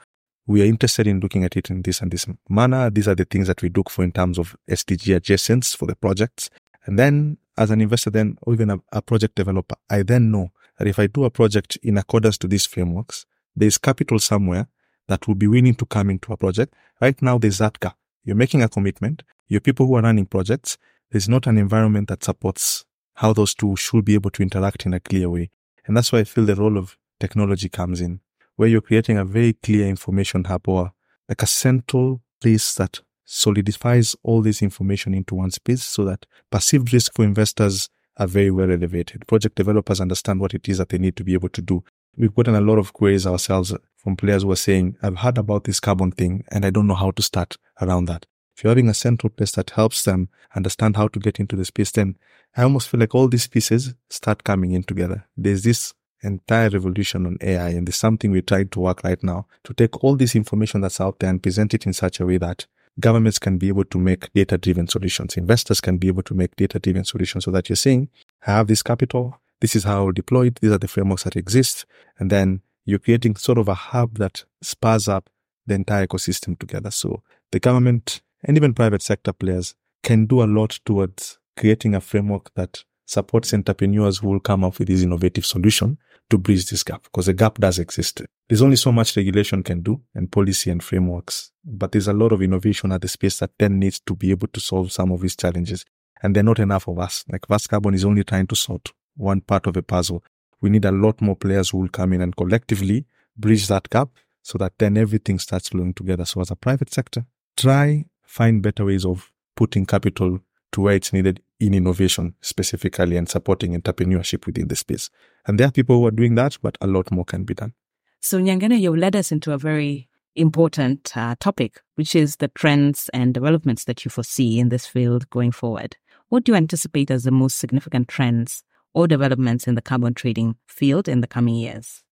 we 0.49 0.63
are 0.63 0.65
interested 0.65 1.05
in 1.05 1.19
looking 1.19 1.43
at 1.43 1.55
it 1.55 1.69
in 1.69 1.83
this 1.83 2.01
and 2.01 2.11
this 2.11 2.25
manner. 2.49 2.89
These 2.89 3.07
are 3.07 3.13
the 3.13 3.25
things 3.25 3.45
that 3.47 3.61
we 3.61 3.69
look 3.69 3.89
for 3.89 4.03
in 4.03 4.11
terms 4.11 4.39
of 4.39 4.55
SDG 4.67 5.15
adjacents 5.19 5.77
for 5.77 5.85
the 5.85 5.95
projects. 5.95 6.49
And 6.85 6.97
then 6.97 7.37
as 7.55 7.69
an 7.69 7.81
investor, 7.81 8.09
then, 8.09 8.37
or 8.41 8.53
even 8.53 8.71
a, 8.71 8.79
a 8.91 9.01
project 9.01 9.35
developer, 9.35 9.75
I 9.91 10.01
then 10.01 10.31
know 10.31 10.51
that 10.79 10.87
if 10.87 10.97
I 10.97 11.05
do 11.05 11.25
a 11.25 11.29
project 11.29 11.77
in 11.83 11.99
accordance 11.99 12.37
to 12.39 12.47
these 12.47 12.65
frameworks, 12.65 13.27
there's 13.55 13.77
capital 13.77 14.17
somewhere 14.17 14.67
that 15.07 15.27
will 15.27 15.35
be 15.35 15.45
willing 15.45 15.75
to 15.75 15.85
come 15.85 16.09
into 16.09 16.33
a 16.33 16.37
project. 16.37 16.73
Right 16.99 17.21
now, 17.21 17.37
there's 17.37 17.59
that. 17.59 17.77
You're 18.23 18.35
making 18.35 18.63
a 18.63 18.69
commitment. 18.69 19.21
Your 19.49 19.61
people 19.61 19.87
who 19.87 19.95
are 19.95 20.03
running 20.03 20.27
projects, 20.27 20.77
there's 21.09 21.27
not 21.27 21.47
an 21.47 21.57
environment 21.57 22.07
that 22.09 22.23
supports 22.23 22.85
how 23.15 23.33
those 23.33 23.55
two 23.55 23.75
should 23.75 24.05
be 24.05 24.13
able 24.13 24.29
to 24.29 24.43
interact 24.43 24.85
in 24.85 24.93
a 24.93 24.99
clear 24.99 25.27
way. 25.27 25.49
And 25.87 25.97
that's 25.97 26.11
why 26.11 26.19
I 26.19 26.23
feel 26.23 26.45
the 26.45 26.55
role 26.55 26.77
of 26.77 26.95
technology 27.19 27.67
comes 27.67 27.99
in, 27.99 28.21
where 28.57 28.69
you're 28.69 28.79
creating 28.79 29.17
a 29.17 29.25
very 29.25 29.53
clear 29.53 29.87
information 29.87 30.43
hub 30.43 30.69
or 30.69 30.91
like 31.27 31.41
a 31.41 31.47
central 31.47 32.21
place 32.39 32.75
that 32.75 32.99
solidifies 33.25 34.15
all 34.21 34.43
this 34.43 34.61
information 34.61 35.15
into 35.15 35.33
one 35.33 35.49
space 35.49 35.83
so 35.83 36.05
that 36.05 36.27
perceived 36.51 36.93
risk 36.93 37.15
for 37.15 37.25
investors 37.25 37.89
are 38.17 38.27
very 38.27 38.51
well 38.51 38.71
elevated. 38.71 39.25
Project 39.25 39.55
developers 39.55 39.99
understand 39.99 40.39
what 40.41 40.53
it 40.53 40.69
is 40.69 40.77
that 40.77 40.89
they 40.89 40.99
need 40.99 41.15
to 41.15 41.23
be 41.23 41.33
able 41.33 41.49
to 41.49 41.61
do. 41.61 41.83
We've 42.17 42.35
gotten 42.35 42.53
a 42.53 42.61
lot 42.61 42.77
of 42.77 42.93
queries 42.93 43.25
ourselves 43.25 43.73
from 43.97 44.15
players 44.15 44.43
who 44.43 44.51
are 44.51 44.55
saying, 44.55 44.97
I've 45.01 45.17
heard 45.17 45.39
about 45.39 45.63
this 45.63 45.79
carbon 45.79 46.11
thing 46.11 46.43
and 46.51 46.65
I 46.65 46.69
don't 46.69 46.87
know 46.87 46.95
how 46.95 47.11
to 47.11 47.23
start 47.23 47.57
around 47.81 48.05
that. 48.05 48.25
If 48.59 48.65
you're 48.65 48.71
having 48.71 48.89
a 48.89 48.93
central 48.93 49.29
place 49.29 49.53
that 49.53 49.69
helps 49.69 50.03
them 50.03 50.27
understand 50.53 50.97
how 50.97 51.07
to 51.07 51.19
get 51.21 51.39
into 51.39 51.55
the 51.55 51.63
space, 51.63 51.91
then 51.91 52.17
I 52.57 52.63
almost 52.63 52.89
feel 52.89 52.99
like 52.99 53.15
all 53.15 53.29
these 53.29 53.47
pieces 53.47 53.93
start 54.09 54.43
coming 54.43 54.73
in 54.73 54.83
together. 54.83 55.25
There's 55.37 55.63
this 55.63 55.93
entire 56.23 56.67
revolution 56.67 57.25
on 57.25 57.37
AI 57.39 57.69
and 57.69 57.87
there's 57.87 57.95
something 57.95 58.31
we're 58.31 58.41
trying 58.41 58.67
to 58.67 58.81
work 58.81 59.01
right 59.05 59.23
now 59.23 59.47
to 59.63 59.73
take 59.73 60.03
all 60.03 60.17
this 60.17 60.35
information 60.35 60.81
that's 60.81 60.99
out 60.99 61.19
there 61.19 61.29
and 61.29 61.41
present 61.41 61.73
it 61.73 61.85
in 61.85 61.93
such 61.93 62.19
a 62.19 62.25
way 62.25 62.37
that 62.37 62.67
governments 62.99 63.39
can 63.39 63.59
be 63.59 63.69
able 63.69 63.85
to 63.85 63.97
make 63.97 64.29
data 64.33 64.57
driven 64.57 64.89
solutions. 64.89 65.37
Investors 65.37 65.79
can 65.79 65.97
be 65.97 66.09
able 66.09 66.23
to 66.23 66.33
make 66.33 66.53
data 66.57 66.79
driven 66.79 67.05
solutions 67.05 67.45
so 67.45 67.51
that 67.51 67.69
you're 67.69 67.77
saying, 67.77 68.09
I 68.45 68.51
have 68.51 68.67
this 68.67 68.83
capital. 68.83 69.39
This 69.61 69.73
is 69.73 69.85
how 69.85 70.07
I'll 70.07 70.11
deploy 70.11 70.47
it. 70.47 70.59
These 70.59 70.71
are 70.71 70.77
the 70.77 70.89
frameworks 70.89 71.23
that 71.23 71.37
exist. 71.37 71.85
And 72.17 72.29
then 72.29 72.59
you're 72.83 72.99
creating 72.99 73.37
sort 73.37 73.57
of 73.57 73.69
a 73.69 73.73
hub 73.73 74.17
that 74.17 74.43
spurs 74.61 75.07
up 75.07 75.29
the 75.65 75.75
entire 75.75 76.05
ecosystem 76.05 76.59
together. 76.59 76.91
So 76.91 77.23
the 77.51 77.61
government 77.61 78.19
and 78.43 78.57
even 78.57 78.73
private 78.73 79.01
sector 79.01 79.33
players 79.33 79.75
can 80.03 80.25
do 80.25 80.41
a 80.41 80.45
lot 80.45 80.79
towards 80.85 81.39
creating 81.57 81.95
a 81.95 82.01
framework 82.01 82.53
that 82.55 82.83
supports 83.05 83.53
entrepreneurs 83.53 84.19
who 84.19 84.29
will 84.29 84.39
come 84.39 84.63
up 84.63 84.77
with 84.79 84.87
this 84.87 85.01
innovative 85.01 85.45
solution 85.45 85.97
to 86.29 86.37
bridge 86.37 86.69
this 86.69 86.83
gap 86.83 87.03
because 87.03 87.25
the 87.25 87.33
gap 87.33 87.57
does 87.57 87.79
exist. 87.79 88.21
There's 88.47 88.61
only 88.61 88.75
so 88.75 88.91
much 88.91 89.17
regulation 89.17 89.63
can 89.63 89.81
do 89.81 90.01
and 90.13 90.31
policy 90.31 90.69
and 90.69 90.83
frameworks, 90.83 91.51
but 91.65 91.91
there's 91.91 92.07
a 92.07 92.13
lot 92.13 92.31
of 92.31 92.41
innovation 92.41 92.91
at 92.91 93.01
the 93.01 93.07
space 93.07 93.39
that 93.39 93.51
then 93.57 93.79
needs 93.79 93.99
to 94.01 94.15
be 94.15 94.31
able 94.31 94.47
to 94.49 94.59
solve 94.59 94.91
some 94.91 95.11
of 95.11 95.21
these 95.21 95.35
challenges. 95.35 95.85
And 96.21 96.35
they're 96.35 96.43
not 96.43 96.59
enough 96.59 96.87
of 96.87 96.99
us. 96.99 97.25
Like 97.31 97.47
Verst 97.47 97.69
Carbon 97.69 97.93
is 97.93 98.05
only 98.05 98.23
trying 98.23 98.47
to 98.47 98.55
sort 98.55 98.91
one 99.15 99.41
part 99.41 99.67
of 99.67 99.75
a 99.75 99.81
puzzle. 99.81 100.23
We 100.61 100.69
need 100.69 100.85
a 100.85 100.91
lot 100.91 101.21
more 101.21 101.35
players 101.35 101.69
who 101.69 101.79
will 101.79 101.89
come 101.89 102.13
in 102.13 102.21
and 102.21 102.35
collectively 102.35 103.05
bridge 103.37 103.67
that 103.67 103.89
gap 103.89 104.09
so 104.43 104.57
that 104.57 104.73
then 104.77 104.97
everything 104.97 105.39
starts 105.39 105.69
flowing 105.69 105.93
together. 105.93 106.25
So 106.25 106.41
as 106.41 106.51
a 106.51 106.55
private 106.55 106.93
sector, 106.93 107.25
try 107.57 108.05
find 108.29 108.61
better 108.61 108.85
ways 108.85 109.05
of 109.05 109.31
putting 109.55 109.87
capital 109.87 110.39
to 110.71 110.81
where 110.81 110.93
it's 110.93 111.11
needed 111.11 111.41
in 111.59 111.73
innovation 111.73 112.35
specifically 112.41 113.17
and 113.17 113.27
supporting 113.27 113.73
entrepreneurship 113.73 114.45
within 114.45 114.67
the 114.67 114.75
space. 114.75 115.09
And 115.47 115.59
there 115.59 115.67
are 115.67 115.71
people 115.71 115.97
who 115.97 116.05
are 116.05 116.11
doing 116.11 116.35
that, 116.35 116.57
but 116.61 116.77
a 116.79 116.85
lot 116.85 117.11
more 117.11 117.25
can 117.25 117.43
be 117.43 117.55
done. 117.55 117.73
So 118.21 118.39
Nyangena, 118.39 118.79
you've 118.79 118.97
led 118.97 119.15
us 119.15 119.31
into 119.31 119.51
a 119.51 119.57
very 119.57 120.09
important 120.35 121.17
uh, 121.17 121.35
topic, 121.39 121.81
which 121.95 122.15
is 122.15 122.35
the 122.35 122.49
trends 122.49 123.09
and 123.13 123.33
developments 123.33 123.85
that 123.85 124.05
you 124.05 124.11
foresee 124.11 124.59
in 124.59 124.69
this 124.69 124.85
field 124.85 125.27
going 125.31 125.51
forward. 125.51 125.97
What 126.27 126.43
do 126.43 126.51
you 126.51 126.55
anticipate 126.55 127.09
as 127.09 127.23
the 127.23 127.31
most 127.31 127.57
significant 127.57 128.07
trends 128.07 128.63
or 128.93 129.07
developments 129.07 129.67
in 129.67 129.73
the 129.73 129.81
carbon 129.81 130.13
trading 130.13 130.55
field 130.67 131.07
in 131.07 131.21
the 131.21 131.27
coming 131.27 131.55
years? 131.55 132.03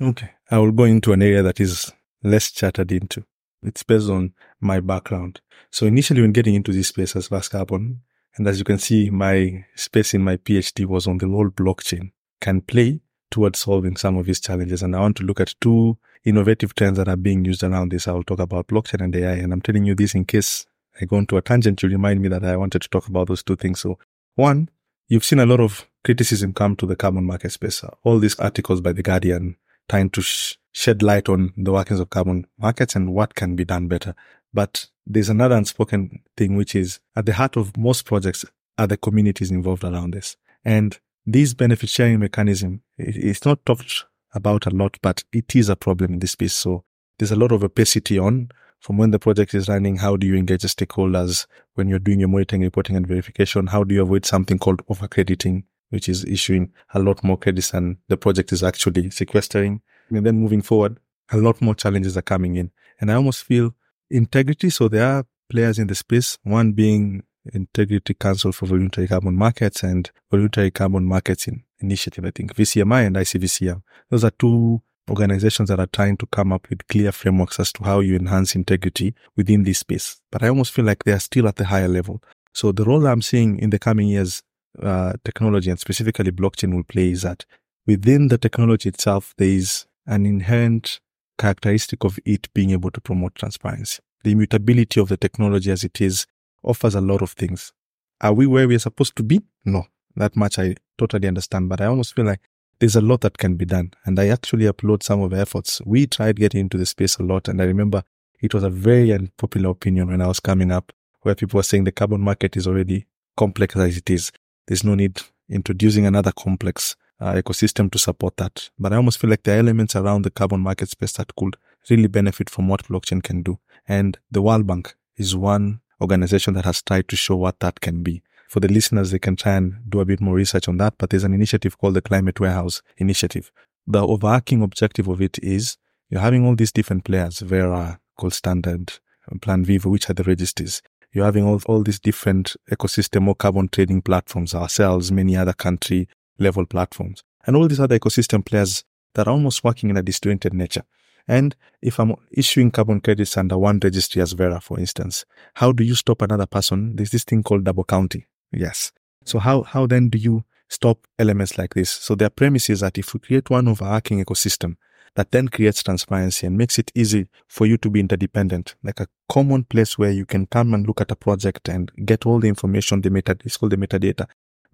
Okay. 0.00 0.30
I 0.50 0.58
will 0.58 0.72
go 0.72 0.84
into 0.84 1.12
an 1.12 1.20
area 1.20 1.42
that 1.42 1.60
is 1.60 1.92
less 2.22 2.50
chattered 2.50 2.90
into. 2.92 3.24
It's 3.66 3.82
based 3.82 4.08
on 4.08 4.32
my 4.60 4.80
background. 4.80 5.40
So 5.70 5.86
initially 5.86 6.22
when 6.22 6.32
getting 6.32 6.54
into 6.54 6.72
this 6.72 6.88
space 6.88 7.16
as 7.16 7.28
Verst 7.28 7.50
Carbon, 7.50 8.00
and 8.36 8.46
as 8.46 8.58
you 8.58 8.64
can 8.64 8.78
see, 8.78 9.10
my 9.10 9.64
space 9.74 10.14
in 10.14 10.22
my 10.22 10.36
PhD 10.36 10.86
was 10.86 11.06
on 11.06 11.18
the 11.18 11.26
role 11.26 11.48
blockchain 11.48 12.12
can 12.40 12.60
play 12.60 13.00
towards 13.30 13.58
solving 13.58 13.96
some 13.96 14.16
of 14.16 14.26
these 14.26 14.40
challenges. 14.40 14.82
And 14.82 14.94
I 14.94 15.00
want 15.00 15.16
to 15.16 15.24
look 15.24 15.40
at 15.40 15.54
two 15.60 15.98
innovative 16.24 16.74
trends 16.74 16.98
that 16.98 17.08
are 17.08 17.16
being 17.16 17.44
used 17.44 17.64
around 17.64 17.92
this. 17.92 18.06
I 18.06 18.12
will 18.12 18.24
talk 18.24 18.38
about 18.38 18.68
blockchain 18.68 19.02
and 19.02 19.16
AI. 19.16 19.34
And 19.34 19.52
I'm 19.52 19.62
telling 19.62 19.84
you 19.84 19.94
this 19.94 20.14
in 20.14 20.26
case 20.26 20.66
I 21.00 21.06
go 21.06 21.16
into 21.16 21.36
a 21.36 21.42
tangent 21.42 21.78
to 21.80 21.88
remind 21.88 22.20
me 22.20 22.28
that 22.28 22.44
I 22.44 22.56
wanted 22.56 22.82
to 22.82 22.88
talk 22.88 23.08
about 23.08 23.28
those 23.28 23.42
two 23.42 23.56
things. 23.56 23.80
So 23.80 23.98
one, 24.34 24.68
you've 25.08 25.24
seen 25.24 25.40
a 25.40 25.46
lot 25.46 25.60
of 25.60 25.86
criticism 26.04 26.52
come 26.52 26.76
to 26.76 26.86
the 26.86 26.96
carbon 26.96 27.24
market 27.24 27.52
space. 27.52 27.82
All 28.04 28.18
these 28.18 28.38
articles 28.38 28.80
by 28.80 28.92
the 28.92 29.02
Guardian 29.02 29.56
trying 29.88 30.10
to 30.10 30.22
sh- 30.22 30.56
shed 30.72 31.02
light 31.02 31.28
on 31.28 31.52
the 31.56 31.72
workings 31.72 32.00
of 32.00 32.10
carbon 32.10 32.46
markets 32.58 32.94
and 32.94 33.14
what 33.14 33.34
can 33.34 33.56
be 33.56 33.64
done 33.64 33.88
better. 33.88 34.14
But 34.52 34.86
there's 35.06 35.28
another 35.28 35.56
unspoken 35.56 36.20
thing, 36.36 36.56
which 36.56 36.74
is 36.74 37.00
at 37.14 37.26
the 37.26 37.34
heart 37.34 37.56
of 37.56 37.76
most 37.76 38.04
projects 38.04 38.44
are 38.78 38.86
the 38.86 38.96
communities 38.96 39.50
involved 39.50 39.84
around 39.84 40.12
this. 40.12 40.36
And 40.64 40.98
this 41.24 41.54
benefit 41.54 41.88
sharing 41.88 42.20
mechanism, 42.20 42.82
it's 42.98 43.44
not 43.44 43.64
talked 43.64 44.04
about 44.34 44.66
a 44.66 44.70
lot, 44.70 44.98
but 45.02 45.24
it 45.32 45.56
is 45.56 45.68
a 45.68 45.76
problem 45.76 46.14
in 46.14 46.18
this 46.20 46.32
space. 46.32 46.54
So 46.54 46.84
there's 47.18 47.32
a 47.32 47.36
lot 47.36 47.52
of 47.52 47.64
opacity 47.64 48.18
on 48.18 48.50
from 48.80 48.98
when 48.98 49.10
the 49.10 49.18
project 49.18 49.54
is 49.54 49.68
running. 49.68 49.96
How 49.96 50.16
do 50.16 50.26
you 50.26 50.36
engage 50.36 50.62
the 50.62 50.68
stakeholders 50.68 51.46
when 51.74 51.88
you're 51.88 51.98
doing 51.98 52.20
your 52.20 52.28
monitoring, 52.28 52.62
reporting 52.62 52.96
and 52.96 53.06
verification? 53.06 53.68
How 53.68 53.82
do 53.84 53.94
you 53.94 54.02
avoid 54.02 54.26
something 54.26 54.58
called 54.58 54.86
overcrediting, 54.86 55.64
which 55.90 56.08
is 56.08 56.24
issuing 56.24 56.72
a 56.94 56.98
lot 56.98 57.22
more 57.22 57.38
credits 57.38 57.70
than 57.70 57.98
the 58.08 58.16
project 58.16 58.52
is 58.52 58.62
actually 58.62 59.10
sequestering? 59.10 59.80
And 60.10 60.24
then 60.24 60.40
moving 60.40 60.62
forward, 60.62 60.98
a 61.30 61.36
lot 61.38 61.60
more 61.60 61.74
challenges 61.74 62.16
are 62.16 62.22
coming 62.22 62.56
in. 62.56 62.70
And 63.00 63.10
I 63.10 63.14
almost 63.14 63.44
feel 63.44 63.74
integrity. 64.10 64.70
So 64.70 64.88
there 64.88 65.06
are 65.06 65.26
players 65.48 65.78
in 65.78 65.86
the 65.86 65.94
space, 65.94 66.38
one 66.42 66.72
being 66.72 67.22
Integrity 67.52 68.14
Council 68.14 68.52
for 68.52 68.66
Voluntary 68.66 69.06
Carbon 69.06 69.36
Markets 69.36 69.82
and 69.82 70.10
Voluntary 70.30 70.70
Carbon 70.70 71.04
Markets 71.04 71.48
Initiative, 71.78 72.24
I 72.24 72.30
think, 72.30 72.54
VCMI 72.54 73.06
and 73.06 73.16
ICVCM. 73.16 73.82
Those 74.10 74.24
are 74.24 74.30
two 74.30 74.82
organizations 75.08 75.68
that 75.68 75.78
are 75.78 75.86
trying 75.86 76.16
to 76.16 76.26
come 76.26 76.52
up 76.52 76.68
with 76.68 76.86
clear 76.88 77.12
frameworks 77.12 77.60
as 77.60 77.72
to 77.74 77.84
how 77.84 78.00
you 78.00 78.16
enhance 78.16 78.54
integrity 78.54 79.14
within 79.36 79.62
this 79.62 79.80
space. 79.80 80.20
But 80.32 80.42
I 80.42 80.48
almost 80.48 80.72
feel 80.72 80.84
like 80.84 81.04
they 81.04 81.12
are 81.12 81.20
still 81.20 81.46
at 81.46 81.56
the 81.56 81.66
higher 81.66 81.88
level. 81.88 82.22
So 82.52 82.72
the 82.72 82.84
role 82.84 83.06
I'm 83.06 83.22
seeing 83.22 83.58
in 83.58 83.70
the 83.70 83.78
coming 83.78 84.08
years, 84.08 84.42
uh, 84.82 85.14
technology 85.24 85.70
and 85.70 85.78
specifically 85.78 86.30
blockchain 86.30 86.74
will 86.74 86.84
play 86.84 87.10
is 87.10 87.22
that 87.22 87.44
within 87.86 88.28
the 88.28 88.38
technology 88.38 88.88
itself, 88.88 89.34
there 89.38 89.48
is 89.48 89.86
an 90.06 90.26
inherent 90.26 91.00
characteristic 91.38 92.04
of 92.04 92.18
it 92.24 92.52
being 92.54 92.70
able 92.70 92.90
to 92.90 93.00
promote 93.00 93.34
transparency. 93.34 94.00
The 94.24 94.32
immutability 94.32 95.00
of 95.00 95.08
the 95.08 95.16
technology 95.16 95.70
as 95.70 95.84
it 95.84 96.00
is 96.00 96.26
offers 96.62 96.94
a 96.94 97.00
lot 97.00 97.22
of 97.22 97.32
things. 97.32 97.72
Are 98.20 98.32
we 98.32 98.46
where 98.46 98.66
we're 98.66 98.78
supposed 98.78 99.16
to 99.16 99.22
be? 99.22 99.40
No, 99.64 99.86
that 100.16 100.36
much 100.36 100.58
I 100.58 100.76
totally 100.98 101.28
understand, 101.28 101.68
but 101.68 101.80
I 101.80 101.86
almost 101.86 102.14
feel 102.14 102.24
like 102.24 102.40
there's 102.78 102.96
a 102.96 103.00
lot 103.00 103.20
that 103.22 103.38
can 103.38 103.56
be 103.56 103.64
done. 103.64 103.92
And 104.04 104.18
I 104.18 104.28
actually 104.28 104.66
applaud 104.66 105.02
some 105.02 105.22
of 105.22 105.30
the 105.30 105.38
efforts. 105.38 105.80
We 105.84 106.06
tried 106.06 106.36
getting 106.36 106.60
into 106.60 106.76
the 106.76 106.86
space 106.86 107.16
a 107.16 107.22
lot. 107.22 107.48
And 107.48 107.60
I 107.60 107.64
remember 107.64 108.02
it 108.40 108.52
was 108.52 108.62
a 108.62 108.70
very 108.70 109.12
unpopular 109.12 109.70
opinion 109.70 110.08
when 110.08 110.20
I 110.20 110.26
was 110.26 110.40
coming 110.40 110.70
up 110.70 110.92
where 111.22 111.34
people 111.34 111.58
were 111.58 111.62
saying 111.62 111.84
the 111.84 111.92
carbon 111.92 112.20
market 112.20 112.56
is 112.56 112.66
already 112.66 113.06
complex 113.36 113.76
as 113.76 113.96
it 113.96 114.10
is. 114.10 114.30
There's 114.66 114.84
no 114.84 114.94
need 114.94 115.20
introducing 115.48 116.06
another 116.06 116.32
complex 116.32 116.96
uh, 117.20 117.34
ecosystem 117.34 117.90
to 117.92 117.98
support 117.98 118.36
that. 118.36 118.70
But 118.78 118.92
I 118.92 118.96
almost 118.96 119.18
feel 119.18 119.30
like 119.30 119.42
there 119.44 119.56
are 119.56 119.60
elements 119.60 119.96
around 119.96 120.22
the 120.22 120.30
carbon 120.30 120.60
market 120.60 120.88
space 120.88 121.12
that 121.12 121.34
could 121.36 121.56
really 121.88 122.08
benefit 122.08 122.50
from 122.50 122.68
what 122.68 122.84
blockchain 122.84 123.22
can 123.22 123.42
do. 123.42 123.58
And 123.88 124.18
the 124.30 124.42
World 124.42 124.66
Bank 124.66 124.94
is 125.16 125.36
one 125.36 125.80
organization 126.00 126.54
that 126.54 126.64
has 126.64 126.82
tried 126.82 127.08
to 127.08 127.16
show 127.16 127.36
what 127.36 127.60
that 127.60 127.80
can 127.80 128.02
be. 128.02 128.22
For 128.48 128.60
the 128.60 128.68
listeners, 128.68 129.10
they 129.10 129.18
can 129.18 129.36
try 129.36 129.54
and 129.54 129.76
do 129.88 130.00
a 130.00 130.04
bit 130.04 130.20
more 130.20 130.34
research 130.34 130.68
on 130.68 130.76
that, 130.78 130.94
but 130.98 131.10
there's 131.10 131.24
an 131.24 131.34
initiative 131.34 131.78
called 131.78 131.94
the 131.94 132.02
Climate 132.02 132.38
Warehouse 132.38 132.82
Initiative. 132.96 133.50
The 133.86 134.06
overarching 134.06 134.62
objective 134.62 135.08
of 135.08 135.20
it 135.20 135.38
is 135.42 135.76
you're 136.08 136.20
having 136.20 136.44
all 136.44 136.54
these 136.54 136.72
different 136.72 137.04
players, 137.04 137.40
Verra, 137.40 137.98
Gold 138.18 138.34
Standard, 138.34 138.92
Plan 139.40 139.64
Vivo, 139.64 139.90
which 139.90 140.08
are 140.08 140.14
the 140.14 140.22
registries. 140.22 140.82
You're 141.16 141.24
having 141.24 141.44
all, 141.44 141.62
all 141.64 141.82
these 141.82 141.98
different 141.98 142.56
ecosystem 142.70 143.26
or 143.26 143.34
carbon 143.34 143.68
trading 143.68 144.02
platforms, 144.02 144.54
ourselves, 144.54 145.10
many 145.10 145.34
other 145.34 145.54
country 145.54 146.10
level 146.38 146.66
platforms, 146.66 147.24
and 147.46 147.56
all 147.56 147.66
these 147.66 147.80
other 147.80 147.98
ecosystem 147.98 148.44
players 148.44 148.84
that 149.14 149.26
are 149.26 149.30
almost 149.30 149.64
working 149.64 149.88
in 149.88 149.96
a 149.96 150.02
disjointed 150.02 150.52
nature. 150.52 150.82
And 151.26 151.56
if 151.80 151.98
I'm 151.98 152.16
issuing 152.32 152.70
carbon 152.70 153.00
credits 153.00 153.34
under 153.38 153.56
one 153.56 153.80
registry 153.82 154.20
as 154.20 154.32
Verra, 154.32 154.60
for 154.60 154.78
instance, 154.78 155.24
how 155.54 155.72
do 155.72 155.84
you 155.84 155.94
stop 155.94 156.20
another 156.20 156.44
person? 156.44 156.96
There's 156.96 157.12
this 157.12 157.24
thing 157.24 157.42
called 157.42 157.64
double 157.64 157.84
counting. 157.84 158.26
Yes. 158.52 158.92
So 159.24 159.38
how, 159.38 159.62
how 159.62 159.86
then 159.86 160.10
do 160.10 160.18
you 160.18 160.44
stop 160.68 161.06
elements 161.18 161.56
like 161.56 161.72
this? 161.72 161.88
So 161.88 162.14
their 162.14 162.28
premise 162.28 162.68
is 162.68 162.80
that 162.80 162.98
if 162.98 163.14
we 163.14 163.20
create 163.20 163.48
one 163.48 163.68
overarching 163.68 164.22
ecosystem 164.22 164.76
that 165.14 165.30
then 165.30 165.48
creates 165.48 165.82
transparency 165.82 166.46
and 166.46 166.58
makes 166.58 166.78
it 166.78 166.92
easy 166.94 167.28
for 167.48 167.66
you 167.66 167.78
to 167.78 167.88
be 167.88 168.00
interdependent, 168.00 168.74
like 168.82 169.00
a 169.00 169.08
common 169.28 169.64
place 169.64 169.96
where 169.96 170.10
you 170.10 170.26
can 170.26 170.46
come 170.46 170.74
and 170.74 170.86
look 170.86 171.00
at 171.00 171.10
a 171.10 171.16
project 171.16 171.68
and 171.68 171.90
get 172.04 172.26
all 172.26 172.40
the 172.40 172.48
information, 172.48 173.00
the 173.00 173.10
meta, 173.10 173.36
it's 173.44 173.56
called 173.56 173.72
the 173.72 173.76
metadata, 173.76 174.26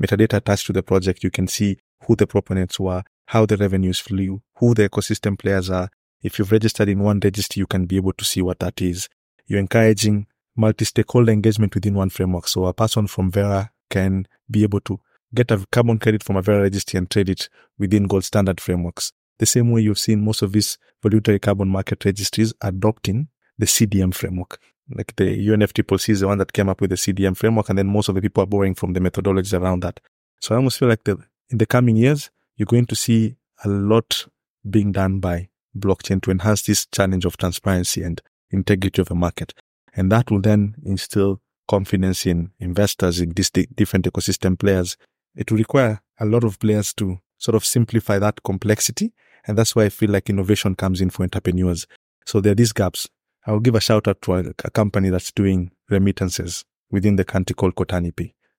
metadata 0.02 0.38
attached 0.38 0.66
to 0.66 0.72
the 0.72 0.82
project. 0.82 1.22
You 1.22 1.30
can 1.30 1.46
see 1.46 1.78
who 2.06 2.16
the 2.16 2.26
proponents 2.26 2.80
were, 2.80 3.04
how 3.26 3.46
the 3.46 3.56
revenues 3.56 4.00
flew, 4.00 4.42
who 4.56 4.74
the 4.74 4.88
ecosystem 4.88 5.38
players 5.38 5.70
are, 5.70 5.88
if 6.22 6.38
you've 6.38 6.52
registered 6.52 6.88
in 6.88 7.00
one 7.00 7.20
registry, 7.22 7.60
you 7.60 7.66
can 7.66 7.86
be 7.86 7.96
able 7.96 8.12
to 8.12 8.24
see 8.24 8.42
what 8.42 8.60
that 8.60 8.80
is. 8.80 9.08
You're 9.46 9.60
encouraging 9.60 10.26
multi-stakeholder 10.56 11.32
engagement 11.32 11.74
within 11.74 11.94
one 11.94 12.10
framework. 12.10 12.46
So 12.46 12.66
a 12.66 12.74
person 12.74 13.06
from 13.06 13.30
Verra 13.30 13.70
can 13.90 14.26
be 14.50 14.62
able 14.62 14.80
to 14.80 15.00
get 15.34 15.50
a 15.50 15.64
carbon 15.72 15.98
credit 15.98 16.22
from 16.22 16.36
a 16.36 16.42
Verra 16.42 16.62
registry 16.62 16.98
and 16.98 17.10
trade 17.10 17.28
it 17.28 17.48
within 17.78 18.06
gold 18.06 18.24
standard 18.24 18.60
frameworks. 18.60 19.12
The 19.42 19.46
same 19.46 19.72
way 19.72 19.80
you've 19.80 19.98
seen 19.98 20.24
most 20.24 20.42
of 20.42 20.52
these 20.52 20.78
voluntary 21.02 21.40
carbon 21.40 21.68
market 21.68 22.04
registries 22.04 22.54
adopting 22.60 23.26
the 23.58 23.66
CDM 23.66 24.14
framework. 24.14 24.60
Like 24.88 25.16
the 25.16 25.24
UNFCCC 25.48 26.10
is 26.10 26.20
the 26.20 26.28
one 26.28 26.38
that 26.38 26.52
came 26.52 26.68
up 26.68 26.80
with 26.80 26.90
the 26.90 26.96
CDM 26.96 27.36
framework, 27.36 27.68
and 27.68 27.76
then 27.76 27.88
most 27.88 28.08
of 28.08 28.14
the 28.14 28.20
people 28.20 28.44
are 28.44 28.46
borrowing 28.46 28.76
from 28.76 28.92
the 28.92 29.00
methodologies 29.00 29.52
around 29.60 29.82
that. 29.82 29.98
So 30.40 30.54
I 30.54 30.58
almost 30.58 30.78
feel 30.78 30.88
like 30.88 31.02
the, 31.02 31.18
in 31.50 31.58
the 31.58 31.66
coming 31.66 31.96
years, 31.96 32.30
you're 32.54 32.66
going 32.66 32.86
to 32.86 32.94
see 32.94 33.34
a 33.64 33.68
lot 33.68 34.28
being 34.70 34.92
done 34.92 35.18
by 35.18 35.48
blockchain 35.76 36.22
to 36.22 36.30
enhance 36.30 36.62
this 36.62 36.86
challenge 36.86 37.24
of 37.24 37.36
transparency 37.36 38.04
and 38.04 38.22
integrity 38.52 39.02
of 39.02 39.08
the 39.08 39.16
market. 39.16 39.54
And 39.96 40.12
that 40.12 40.30
will 40.30 40.40
then 40.40 40.76
instill 40.84 41.40
confidence 41.66 42.26
in 42.26 42.52
investors, 42.60 43.20
in 43.20 43.30
these 43.30 43.50
different 43.50 44.04
ecosystem 44.04 44.56
players. 44.56 44.96
It 45.34 45.50
will 45.50 45.58
require 45.58 46.00
a 46.20 46.26
lot 46.26 46.44
of 46.44 46.60
players 46.60 46.94
to 46.94 47.18
sort 47.38 47.56
of 47.56 47.64
simplify 47.64 48.20
that 48.20 48.44
complexity. 48.44 49.12
And 49.46 49.58
that's 49.58 49.74
why 49.74 49.84
I 49.84 49.88
feel 49.88 50.10
like 50.10 50.30
innovation 50.30 50.74
comes 50.74 51.00
in 51.00 51.10
for 51.10 51.22
entrepreneurs. 51.22 51.86
So 52.26 52.40
there 52.40 52.52
are 52.52 52.56
these 52.56 52.72
gaps. 52.72 53.08
I'll 53.46 53.60
give 53.60 53.74
a 53.74 53.80
shout 53.80 54.06
out 54.06 54.22
to 54.22 54.34
a, 54.34 54.44
a 54.64 54.70
company 54.70 55.10
that's 55.10 55.32
doing 55.32 55.72
remittances 55.88 56.64
within 56.90 57.16
the 57.16 57.24
country 57.24 57.54
called 57.54 57.74
Kotani 57.74 58.12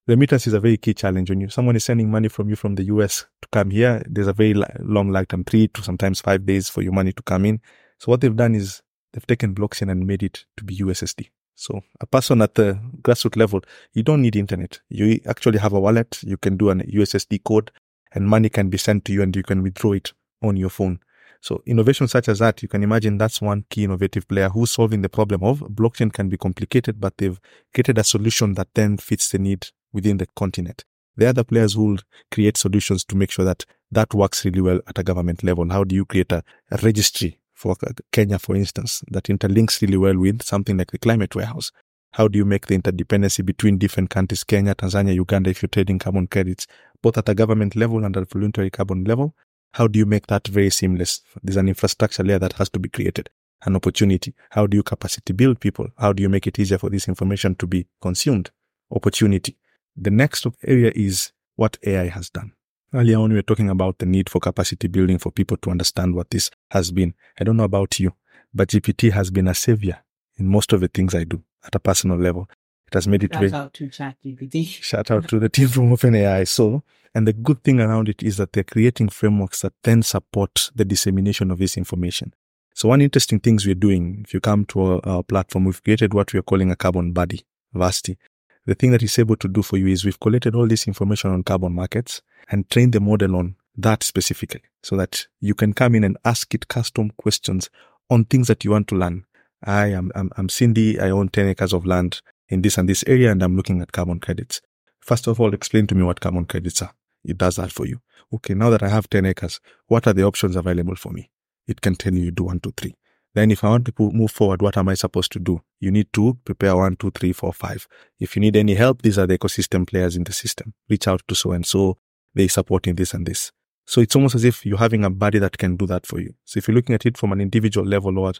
remittance 0.07 0.47
is 0.47 0.53
a 0.53 0.59
very 0.59 0.77
key 0.77 0.93
challenge. 0.93 1.29
When 1.29 1.41
you, 1.41 1.49
someone 1.49 1.75
is 1.75 1.85
sending 1.85 2.11
money 2.11 2.27
from 2.27 2.49
you 2.49 2.55
from 2.55 2.75
the 2.75 2.83
US 2.85 3.25
to 3.41 3.47
come 3.51 3.69
here, 3.69 4.03
there's 4.07 4.27
a 4.27 4.33
very 4.33 4.53
long 4.79 5.11
lag 5.11 5.29
time, 5.29 5.43
three 5.43 5.67
to 5.69 5.83
sometimes 5.83 6.21
five 6.21 6.45
days 6.45 6.69
for 6.69 6.81
your 6.81 6.93
money 6.93 7.11
to 7.13 7.23
come 7.23 7.45
in. 7.45 7.61
So 7.99 8.11
what 8.11 8.21
they've 8.21 8.35
done 8.35 8.55
is 8.55 8.81
they've 9.13 9.25
taken 9.25 9.55
blockchain 9.55 9.91
and 9.91 10.05
made 10.05 10.23
it 10.23 10.45
to 10.57 10.63
be 10.63 10.77
USSD. 10.77 11.29
So 11.55 11.81
a 12.01 12.05
person 12.05 12.41
at 12.41 12.55
the 12.55 12.79
grassroots 13.01 13.37
level, 13.37 13.61
you 13.93 14.03
don't 14.03 14.21
need 14.21 14.35
internet. 14.35 14.81
You 14.89 15.19
actually 15.27 15.59
have 15.59 15.73
a 15.73 15.79
wallet. 15.79 16.19
You 16.23 16.37
can 16.37 16.57
do 16.57 16.69
an 16.69 16.81
USSD 16.81 17.43
code 17.43 17.71
and 18.11 18.27
money 18.27 18.49
can 18.49 18.69
be 18.69 18.77
sent 18.77 19.05
to 19.05 19.13
you 19.13 19.21
and 19.21 19.35
you 19.35 19.43
can 19.43 19.61
withdraw 19.61 19.93
it 19.93 20.13
on 20.43 20.57
your 20.57 20.69
phone. 20.69 20.99
So 21.41 21.61
innovation 21.65 22.07
such 22.07 22.29
as 22.29 22.39
that, 22.39 22.61
you 22.61 22.69
can 22.69 22.83
imagine 22.83 23.17
that's 23.17 23.41
one 23.41 23.65
key 23.69 23.83
innovative 23.83 24.27
player 24.27 24.49
who's 24.49 24.71
solving 24.71 25.01
the 25.01 25.09
problem 25.09 25.43
of 25.43 25.59
blockchain 25.59 26.13
can 26.13 26.29
be 26.29 26.37
complicated, 26.37 27.01
but 27.01 27.17
they've 27.17 27.39
created 27.73 27.97
a 27.97 28.03
solution 28.03 28.53
that 28.53 28.69
then 28.75 28.97
fits 28.97 29.29
the 29.29 29.39
need 29.39 29.67
within 29.91 30.17
the 30.17 30.27
continent. 30.35 30.85
The 31.17 31.27
other 31.27 31.43
players 31.43 31.77
will 31.77 31.97
create 32.31 32.57
solutions 32.57 33.03
to 33.05 33.17
make 33.17 33.29
sure 33.29 33.45
that 33.45 33.65
that 33.91 34.13
works 34.13 34.45
really 34.45 34.61
well 34.61 34.79
at 34.87 34.97
a 34.97 35.03
government 35.03 35.43
level. 35.43 35.69
How 35.69 35.83
do 35.83 35.95
you 35.95 36.05
create 36.05 36.31
a, 36.31 36.43
a 36.71 36.77
registry 36.77 37.39
for 37.53 37.75
uh, 37.85 37.91
Kenya, 38.11 38.39
for 38.39 38.55
instance, 38.55 39.03
that 39.09 39.25
interlinks 39.25 39.81
really 39.81 39.97
well 39.97 40.17
with 40.17 40.41
something 40.43 40.77
like 40.77 40.91
the 40.91 40.97
climate 40.97 41.35
warehouse? 41.35 41.71
How 42.13 42.27
do 42.27 42.37
you 42.37 42.45
make 42.45 42.67
the 42.67 42.77
interdependency 42.77 43.45
between 43.45 43.77
different 43.77 44.09
countries, 44.09 44.43
Kenya, 44.43 44.75
Tanzania, 44.75 45.13
Uganda, 45.13 45.49
if 45.49 45.61
you're 45.61 45.69
trading 45.69 45.99
carbon 45.99 46.27
credits, 46.27 46.67
both 47.01 47.17
at 47.17 47.27
a 47.27 47.35
government 47.35 47.75
level 47.75 48.05
and 48.05 48.15
at 48.15 48.23
a 48.23 48.25
voluntary 48.25 48.69
carbon 48.69 49.03
level? 49.03 49.35
How 49.73 49.87
do 49.87 49.97
you 49.97 50.05
make 50.05 50.27
that 50.27 50.47
very 50.47 50.69
seamless? 50.69 51.21
There's 51.41 51.57
an 51.57 51.67
infrastructure 51.67 52.23
layer 52.23 52.37
that 52.39 52.53
has 52.53 52.69
to 52.69 52.79
be 52.79 52.89
created, 52.89 53.31
an 53.65 53.75
opportunity. 53.75 54.35
How 54.51 54.67
do 54.67 54.77
you 54.77 54.83
capacity 54.83 55.33
build 55.33 55.59
people? 55.59 55.87
How 55.97 56.13
do 56.13 56.21
you 56.21 56.29
make 56.29 56.45
it 56.45 56.59
easier 56.59 56.77
for 56.77 56.91
this 56.91 57.07
information 57.07 57.55
to 57.55 57.65
be 57.65 57.87
consumed? 57.99 58.51
Opportunity. 58.91 59.57
The 59.97 60.11
next 60.11 60.45
area 60.63 60.91
is 60.95 61.31
what 61.55 61.77
AI 61.83 62.07
has 62.07 62.29
done. 62.29 62.51
Earlier 62.93 63.17
on, 63.17 63.31
we 63.31 63.37
were 63.37 63.41
talking 63.41 63.69
about 63.69 63.97
the 63.97 64.05
need 64.05 64.29
for 64.29 64.39
capacity 64.39 64.87
building 64.87 65.17
for 65.17 65.31
people 65.31 65.57
to 65.57 65.71
understand 65.71 66.13
what 66.13 66.29
this 66.29 66.51
has 66.69 66.91
been. 66.91 67.15
I 67.39 67.43
don't 67.43 67.57
know 67.57 67.63
about 67.63 67.99
you, 67.99 68.13
but 68.53 68.69
GPT 68.69 69.11
has 69.11 69.31
been 69.31 69.47
a 69.47 69.55
savior 69.55 70.03
in 70.37 70.47
most 70.47 70.71
of 70.73 70.81
the 70.81 70.87
things 70.87 71.15
I 71.15 71.23
do 71.23 71.41
at 71.65 71.73
a 71.73 71.79
personal 71.79 72.17
level. 72.17 72.47
Has 72.93 73.07
made 73.07 73.23
it 73.23 73.33
Shout 73.33 73.41
very. 73.41 73.53
out 73.53 73.73
to 73.73 73.87
ChatGPT. 73.87 74.67
Shout 74.81 75.11
out 75.11 75.27
to 75.29 75.39
the 75.39 75.49
team 75.49 75.67
from 75.67 75.89
OpenAI. 75.89 76.47
So, 76.47 76.83
and 77.15 77.27
the 77.27 77.33
good 77.33 77.63
thing 77.63 77.79
around 77.79 78.09
it 78.09 78.21
is 78.21 78.37
that 78.37 78.53
they're 78.53 78.63
creating 78.63 79.09
frameworks 79.09 79.61
that 79.61 79.73
then 79.83 80.03
support 80.03 80.71
the 80.75 80.85
dissemination 80.85 81.51
of 81.51 81.59
this 81.59 81.77
information. 81.77 82.33
So 82.75 82.89
one 82.89 83.01
interesting 83.01 83.39
things 83.39 83.65
we're 83.65 83.75
doing, 83.75 84.23
if 84.25 84.33
you 84.33 84.39
come 84.39 84.65
to 84.65 84.81
our, 84.81 85.01
our 85.03 85.23
platform, 85.23 85.65
we've 85.65 85.83
created 85.83 86.13
what 86.13 86.33
we're 86.33 86.41
calling 86.41 86.71
a 86.71 86.75
carbon 86.75 87.13
buddy, 87.13 87.41
Vasti. 87.75 88.17
The 88.65 88.75
thing 88.75 88.91
that 88.91 89.03
it's 89.03 89.19
able 89.19 89.35
to 89.37 89.47
do 89.47 89.61
for 89.61 89.77
you 89.77 89.87
is 89.87 90.05
we've 90.05 90.19
collected 90.19 90.55
all 90.55 90.67
this 90.67 90.87
information 90.87 91.31
on 91.31 91.43
carbon 91.43 91.73
markets 91.73 92.21
and 92.49 92.69
trained 92.69 92.93
the 92.93 92.99
model 92.99 93.35
on 93.35 93.55
that 93.75 94.03
specifically 94.03 94.61
so 94.81 94.95
that 94.97 95.27
you 95.39 95.53
can 95.53 95.73
come 95.73 95.95
in 95.95 96.03
and 96.03 96.17
ask 96.25 96.53
it 96.53 96.67
custom 96.67 97.11
questions 97.17 97.69
on 98.09 98.25
things 98.25 98.47
that 98.47 98.63
you 98.63 98.71
want 98.71 98.87
to 98.87 98.95
learn. 98.95 99.25
I 99.63 99.87
am, 99.87 100.11
I'm, 100.15 100.31
I'm 100.37 100.49
Cindy. 100.49 100.99
I 100.99 101.09
own 101.09 101.29
10 101.29 101.47
acres 101.47 101.73
of 101.73 101.85
land 101.85 102.21
in 102.49 102.61
this 102.61 102.77
and 102.77 102.87
this 102.87 103.03
area 103.07 103.31
and 103.31 103.41
I'm 103.41 103.55
looking 103.55 103.81
at 103.81 103.91
carbon 103.91 104.19
credits. 104.19 104.61
First 104.99 105.27
of 105.27 105.39
all, 105.39 105.53
explain 105.53 105.87
to 105.87 105.95
me 105.95 106.03
what 106.03 106.21
carbon 106.21 106.45
credits 106.45 106.81
are. 106.81 106.93
It 107.23 107.37
does 107.37 107.55
that 107.55 107.71
for 107.71 107.85
you. 107.85 107.99
Okay. 108.33 108.53
Now 108.53 108.69
that 108.69 108.83
I 108.83 108.89
have 108.89 109.09
10 109.09 109.25
acres, 109.25 109.59
what 109.87 110.07
are 110.07 110.13
the 110.13 110.23
options 110.23 110.55
available 110.55 110.95
for 110.95 111.11
me? 111.11 111.29
It 111.67 111.81
can 111.81 111.95
tell 111.95 112.13
you, 112.13 112.25
you 112.25 112.31
do 112.31 112.43
one, 112.43 112.59
two, 112.59 112.73
three. 112.75 112.95
Then 113.33 113.49
if 113.49 113.63
I 113.63 113.69
want 113.69 113.85
to 113.85 113.93
move 113.97 114.31
forward, 114.31 114.61
what 114.61 114.77
am 114.77 114.89
I 114.89 114.93
supposed 114.93 115.31
to 115.31 115.39
do? 115.39 115.61
You 115.79 115.91
need 115.91 116.13
to 116.13 116.37
prepare 116.45 116.75
one, 116.75 116.95
two, 116.97 117.11
three, 117.11 117.33
four, 117.33 117.51
five. 117.51 117.87
If 118.19 118.35
you 118.35 118.41
need 118.41 118.55
any 118.55 118.75
help, 118.75 119.01
these 119.01 119.17
are 119.17 119.25
the 119.25 119.37
ecosystem 119.37 119.87
players 119.87 120.15
in 120.15 120.23
the 120.23 120.33
system. 120.33 120.73
Reach 120.89 121.07
out 121.07 121.23
to 121.27 121.35
so 121.35 121.51
and 121.51 121.65
so. 121.65 121.97
They 122.35 122.47
supporting 122.47 122.95
this 122.95 123.13
and 123.13 123.25
this. 123.25 123.51
So 123.85 124.01
it's 124.01 124.15
almost 124.15 124.35
as 124.35 124.43
if 124.43 124.65
you're 124.65 124.77
having 124.77 125.03
a 125.03 125.09
buddy 125.09 125.39
that 125.39 125.57
can 125.57 125.75
do 125.75 125.85
that 125.87 126.05
for 126.05 126.19
you. 126.19 126.35
So 126.45 126.59
if 126.59 126.67
you're 126.67 126.75
looking 126.75 126.95
at 126.95 127.05
it 127.05 127.17
from 127.17 127.31
an 127.31 127.41
individual 127.41 127.85
level 127.85 128.17
or 128.19 128.33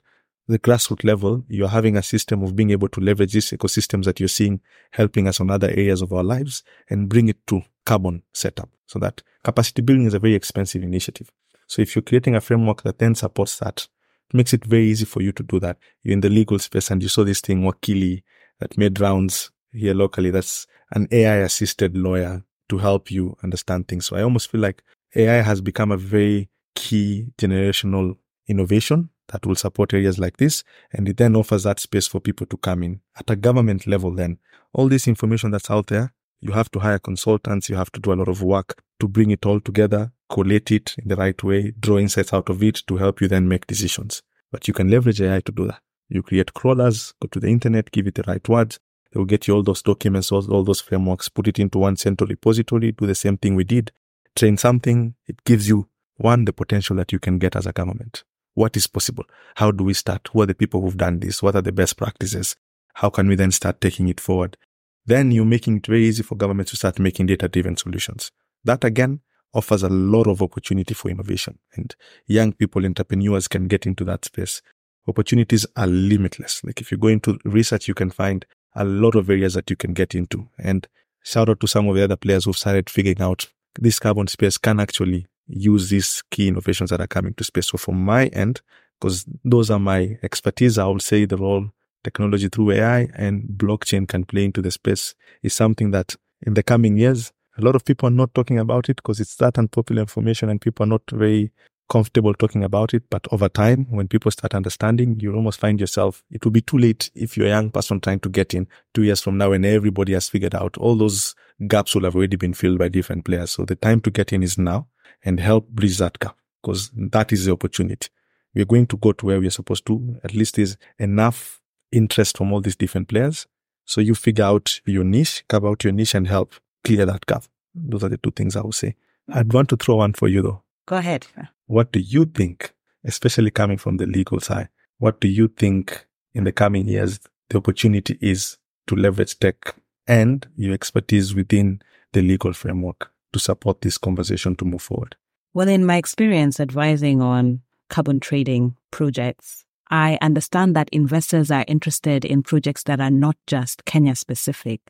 the 0.48 0.60
grassroots 0.60 1.04
level, 1.04 1.44
you're 1.48 1.70
having 1.70 1.96
a 1.96 2.04
system 2.04 2.44
of 2.44 2.56
being 2.56 2.72
able 2.72 2.90
to 2.90 3.00
leverage 3.00 3.34
these 3.34 3.52
ecosystems 3.52 4.06
that 4.06 4.20
you're 4.20 4.30
seeing 4.30 4.60
helping 4.92 5.28
us 5.28 5.40
on 5.40 5.50
other 5.50 5.70
areas 5.70 6.02
of 6.02 6.12
our 6.12 6.24
lives 6.24 6.64
and 6.90 7.08
bring 7.08 7.30
it 7.30 7.38
to 7.48 7.62
carbon 7.86 8.24
setup. 8.34 8.70
So 8.88 9.00
that 9.00 9.22
capacity 9.44 9.82
building 9.82 10.06
is 10.06 10.14
a 10.14 10.20
very 10.20 10.36
expensive 10.36 10.84
initiative. 10.84 11.32
So 11.68 11.82
if 11.82 11.96
you're 11.96 12.04
creating 12.04 12.36
a 12.36 12.42
framework 12.42 12.84
that 12.84 13.00
then 13.00 13.16
supports 13.16 13.58
that, 13.60 13.88
it 14.30 14.36
makes 14.36 14.54
it 14.54 14.66
very 14.66 14.86
easy 14.86 15.06
for 15.06 15.22
you 15.22 15.32
to 15.32 15.44
do 15.44 15.60
that. 15.62 15.78
You're 16.04 16.14
in 16.14 16.22
the 16.22 16.30
legal 16.30 16.60
space 16.60 16.92
and 16.92 17.02
you 17.02 17.10
saw 17.10 17.24
this 17.24 17.42
thing, 17.42 17.64
Wakili, 17.64 18.24
that 18.60 18.78
made 18.78 19.00
rounds 19.00 19.52
here 19.72 19.94
locally. 19.94 20.30
That's 20.30 20.68
an 20.92 21.08
AI 21.12 21.38
assisted 21.38 21.98
lawyer 21.98 22.44
to 22.70 22.78
help 22.78 23.10
you 23.10 23.38
understand 23.44 23.88
things. 23.88 24.06
So 24.06 24.18
I 24.18 24.24
almost 24.24 24.52
feel 24.52 24.62
like 24.62 24.84
AI 25.16 25.42
has 25.42 25.62
become 25.62 25.92
a 25.92 25.98
very 25.98 26.50
key 26.76 27.28
generational 27.38 28.18
innovation 28.48 29.10
that 29.28 29.46
will 29.46 29.56
support 29.56 29.94
areas 29.94 30.20
like 30.20 30.38
this. 30.38 30.64
And 30.92 31.08
it 31.08 31.18
then 31.18 31.36
offers 31.36 31.64
that 31.64 31.80
space 31.80 32.08
for 32.08 32.20
people 32.20 32.46
to 32.48 32.58
come 32.58 32.84
in 32.84 33.02
at 33.18 33.30
a 33.30 33.36
government 33.36 33.88
level. 33.88 34.12
Then 34.12 34.40
all 34.74 34.88
this 34.90 35.08
information 35.08 35.52
that's 35.52 35.72
out 35.72 35.88
there, 35.88 36.14
you 36.42 36.52
have 36.52 36.70
to 36.72 36.80
hire 36.80 37.00
consultants. 37.00 37.70
You 37.70 37.76
have 37.76 37.92
to 37.94 38.00
do 38.00 38.14
a 38.14 38.16
lot 38.16 38.28
of 38.28 38.42
work 38.42 38.82
to 39.00 39.08
bring 39.08 39.32
it 39.32 39.46
all 39.46 39.60
together, 39.60 40.12
collate 40.30 40.72
it 40.72 40.96
in 40.98 41.08
the 41.08 41.16
right 41.16 41.42
way, 41.44 41.74
draw 41.80 41.98
insights 41.98 42.34
out 42.34 42.50
of 42.50 42.62
it 42.64 42.82
to 42.88 42.98
help 42.98 43.22
you 43.22 43.28
then 43.28 43.48
make 43.48 43.68
decisions. 43.68 44.22
But 44.52 44.68
you 44.68 44.74
can 44.74 44.90
leverage 44.90 45.22
AI 45.22 45.40
to 45.42 45.52
do 45.52 45.68
that. 45.68 45.80
You 46.10 46.22
create 46.22 46.54
crawlers, 46.54 47.14
go 47.22 47.28
to 47.30 47.40
the 47.40 47.48
internet, 47.48 47.92
give 47.92 48.08
it 48.08 48.16
the 48.16 48.24
right 48.28 48.48
words. 48.48 48.80
They 49.12 49.20
will 49.20 49.26
get 49.26 49.48
you 49.48 49.56
all 49.56 49.64
those 49.64 49.82
documents, 49.82 50.32
all, 50.32 50.52
all 50.52 50.64
those 50.64 50.82
frameworks, 50.82 51.30
put 51.30 51.48
it 51.48 51.60
into 51.60 51.80
one 51.80 51.98
central 51.98 52.28
repository, 52.28 52.92
do 52.92 53.06
the 53.06 53.16
same 53.16 53.38
thing 53.38 53.56
we 53.56 53.64
did, 53.64 53.92
train 54.36 54.58
something. 54.58 55.16
It 55.28 55.44
gives 55.44 55.70
you 55.70 55.88
one, 56.18 56.46
the 56.46 56.54
potential 56.54 56.96
that 56.98 57.12
you 57.12 57.20
can 57.20 57.38
get 57.38 57.56
as 57.56 57.66
a 57.66 57.74
government. 57.74 58.24
What 58.56 58.78
is 58.78 58.88
possible? 58.88 59.26
How 59.56 59.72
do 59.72 59.84
we 59.84 59.94
start? 59.94 60.30
Who 60.32 60.42
are 60.42 60.46
the 60.46 60.54
people 60.54 60.82
who've 60.82 60.98
done 60.98 61.20
this? 61.20 61.42
What 61.42 61.56
are 61.56 61.62
the 61.62 61.72
best 61.72 61.98
practices? 61.98 62.56
How 62.96 63.10
can 63.10 63.28
we 63.28 63.36
then 63.36 63.52
start 63.52 63.82
taking 63.82 64.08
it 64.10 64.20
forward? 64.20 64.58
Then 65.06 65.32
you're 65.32 65.46
making 65.46 65.78
it 65.78 65.88
very 65.88 66.06
easy 66.06 66.24
for 66.24 66.36
governments 66.36 66.72
to 66.72 66.78
start 66.78 67.00
making 67.00 67.26
data 67.26 67.48
driven 67.48 67.76
solutions. 67.76 68.32
That 68.64 68.84
again 68.84 69.22
offers 69.54 69.84
a 69.84 69.90
lot 69.90 70.28
of 70.28 70.42
opportunity 70.42 70.94
for 70.94 71.10
innovation 71.10 71.60
and 71.76 71.96
young 72.26 72.54
people, 72.54 72.86
entrepreneurs 72.86 73.48
can 73.48 73.68
get 73.68 73.86
into 73.86 74.04
that 74.06 74.26
space. 74.26 74.62
Opportunities 75.08 75.66
are 75.76 75.88
limitless. 75.88 76.64
Like 76.64 76.80
if 76.80 76.92
you 76.92 76.98
go 76.98 77.10
into 77.10 77.38
research, 77.44 77.88
you 77.88 77.94
can 77.94 78.10
find 78.10 78.46
a 78.76 78.84
lot 78.86 79.16
of 79.16 79.30
areas 79.30 79.54
that 79.54 79.70
you 79.70 79.76
can 79.76 79.94
get 79.94 80.16
into 80.16 80.50
and 80.58 80.88
shout 81.24 81.50
out 81.50 81.60
to 81.60 81.68
some 81.68 81.88
of 81.88 81.96
the 81.96 82.04
other 82.04 82.16
players 82.16 82.46
who've 82.46 82.58
started 82.58 82.90
figuring 82.90 83.22
out 83.22 83.48
this 83.80 84.00
carbon 84.00 84.28
space 84.28 84.58
can 84.58 84.80
actually 84.80 85.28
use 85.48 85.90
these 85.90 86.24
key 86.32 86.48
innovations 86.48 86.90
that 86.90 87.02
are 87.02 87.08
coming 87.08 87.34
to 87.36 87.44
space. 87.44 87.68
So 87.68 87.78
from 87.78 88.04
my 88.04 88.28
end, 88.28 88.62
because 89.00 89.26
those 89.44 89.70
are 89.70 89.80
my 89.80 90.18
expertise, 90.24 90.78
I 90.78 90.88
would 90.88 91.02
say 91.02 91.26
the 91.26 91.38
role 91.38 91.70
technology 92.04 92.50
through 92.50 92.72
AI 92.72 93.10
and 93.16 93.44
blockchain 93.58 94.08
can 94.08 94.26
play 94.26 94.46
into 94.46 94.62
the 94.62 94.72
space 94.72 95.16
is 95.42 95.54
something 95.54 95.92
that 95.92 96.16
in 96.46 96.54
the 96.54 96.64
coming 96.64 96.98
years, 96.98 97.32
a 97.58 97.62
lot 97.62 97.76
of 97.76 97.86
people 97.86 98.08
are 98.08 98.12
not 98.12 98.34
talking 98.34 98.60
about 98.60 98.90
it 98.90 98.98
because 98.98 99.20
it's 99.20 99.36
that 99.36 99.58
unpopular 99.58 100.02
information 100.02 100.50
and 100.50 100.60
people 100.60 100.84
are 100.84 100.88
not 100.88 101.02
very 101.12 101.52
comfortable 101.90 102.34
talking 102.34 102.64
about 102.64 102.94
it. 102.94 103.04
But 103.10 103.28
over 103.32 103.48
time, 103.50 103.86
when 103.90 104.08
people 104.08 104.32
start 104.32 104.56
understanding, 104.56 105.20
you 105.20 105.34
almost 105.36 105.60
find 105.60 105.80
yourself, 105.80 106.24
it 106.32 106.44
will 106.44 106.52
be 106.52 106.62
too 106.62 106.78
late 106.78 107.12
if 107.14 107.38
you're 107.38 107.48
a 107.48 107.52
young 107.52 107.70
person 107.70 108.00
trying 108.00 108.20
to 108.22 108.30
get 108.30 108.54
in 108.54 108.68
two 108.94 109.04
years 109.04 109.22
from 109.22 109.38
now 109.38 109.52
and 109.52 109.66
everybody 109.66 110.14
has 110.14 110.30
figured 110.30 110.56
out 110.56 110.78
all 110.78 110.96
those 110.96 111.36
gaps 111.68 111.94
will 111.94 112.04
have 112.04 112.16
already 112.16 112.36
been 112.36 112.54
filled 112.54 112.80
by 112.80 112.90
different 112.90 113.26
players. 113.26 113.52
So 113.52 113.66
the 113.66 113.76
time 113.76 114.02
to 114.02 114.12
get 114.12 114.34
in 114.34 114.44
is 114.44 114.58
now 114.58 114.88
and 115.24 115.40
help 115.40 115.68
bridge 115.70 115.98
that 115.98 116.20
gap 116.20 116.38
because 116.62 116.92
that 116.96 117.32
is 117.32 117.46
the 117.46 117.52
opportunity. 117.52 118.10
We're 118.54 118.66
going 118.66 118.88
to 118.88 118.98
go 118.98 119.12
to 119.14 119.26
where 119.26 119.40
we're 119.40 119.50
supposed 119.50 119.86
to. 119.88 120.18
At 120.24 120.34
least 120.34 120.56
there's 120.56 120.78
enough 121.00 121.62
interest 121.92 122.38
from 122.38 122.54
all 122.54 122.62
these 122.62 122.76
different 122.76 123.08
players. 123.08 123.48
So 123.86 124.02
you 124.02 124.16
figure 124.16 124.46
out 124.46 124.80
your 124.86 125.04
niche, 125.04 125.44
carve 125.48 125.66
out 125.66 125.84
your 125.84 125.94
niche 125.94 126.16
and 126.16 126.28
help 126.28 126.54
clear 126.84 127.06
that 127.06 127.26
gap. 127.26 127.44
Those 127.76 128.04
are 128.04 128.10
the 128.10 128.18
two 128.18 128.32
things 128.32 128.56
I 128.56 128.62
would 128.62 128.76
say. 128.76 128.96
I'd 129.32 129.52
want 129.52 129.70
to 129.70 129.78
throw 129.78 129.96
one 129.96 130.14
for 130.14 130.28
you 130.28 130.42
though. 130.42 130.64
Go 130.86 130.98
ahead. 130.98 131.28
What 131.66 131.92
do 131.92 132.00
you 132.00 132.26
think, 132.26 132.74
especially 133.04 133.52
coming 133.52 133.78
from 133.78 133.98
the 133.98 134.06
legal 134.06 134.40
side? 134.40 134.70
What 135.00 135.20
do 135.20 135.28
you 135.28 135.48
think 135.48 136.06
in 136.34 136.44
the 136.44 136.52
coming 136.52 136.88
years 136.88 137.20
the 137.50 137.58
opportunity 137.58 138.18
is 138.22 138.58
to 138.88 138.96
leverage 138.96 139.40
tech 139.40 139.76
and 140.08 140.48
your 140.56 140.74
expertise 140.74 141.34
within 141.34 141.82
the 142.12 142.22
legal 142.22 142.54
framework 142.54 143.13
to 143.34 143.40
support 143.40 143.82
this 143.82 143.98
conversation 143.98 144.56
to 144.56 144.66
move 144.66 144.82
forward? 144.82 145.16
Well, 145.54 145.68
in 145.68 145.86
my 145.86 145.98
experience 145.98 146.60
advising 146.60 147.22
on 147.22 147.62
carbon 147.90 148.20
trading 148.20 148.76
projects, 148.92 149.66
I 149.90 150.18
understand 150.22 150.76
that 150.76 150.90
investors 150.92 151.52
are 151.52 151.66
interested 151.68 152.26
in 152.26 152.42
projects 152.42 152.84
that 152.84 153.00
are 153.00 153.12
not 153.12 153.36
just 153.46 153.86
Kenya 153.86 154.16
specific, 154.16 154.82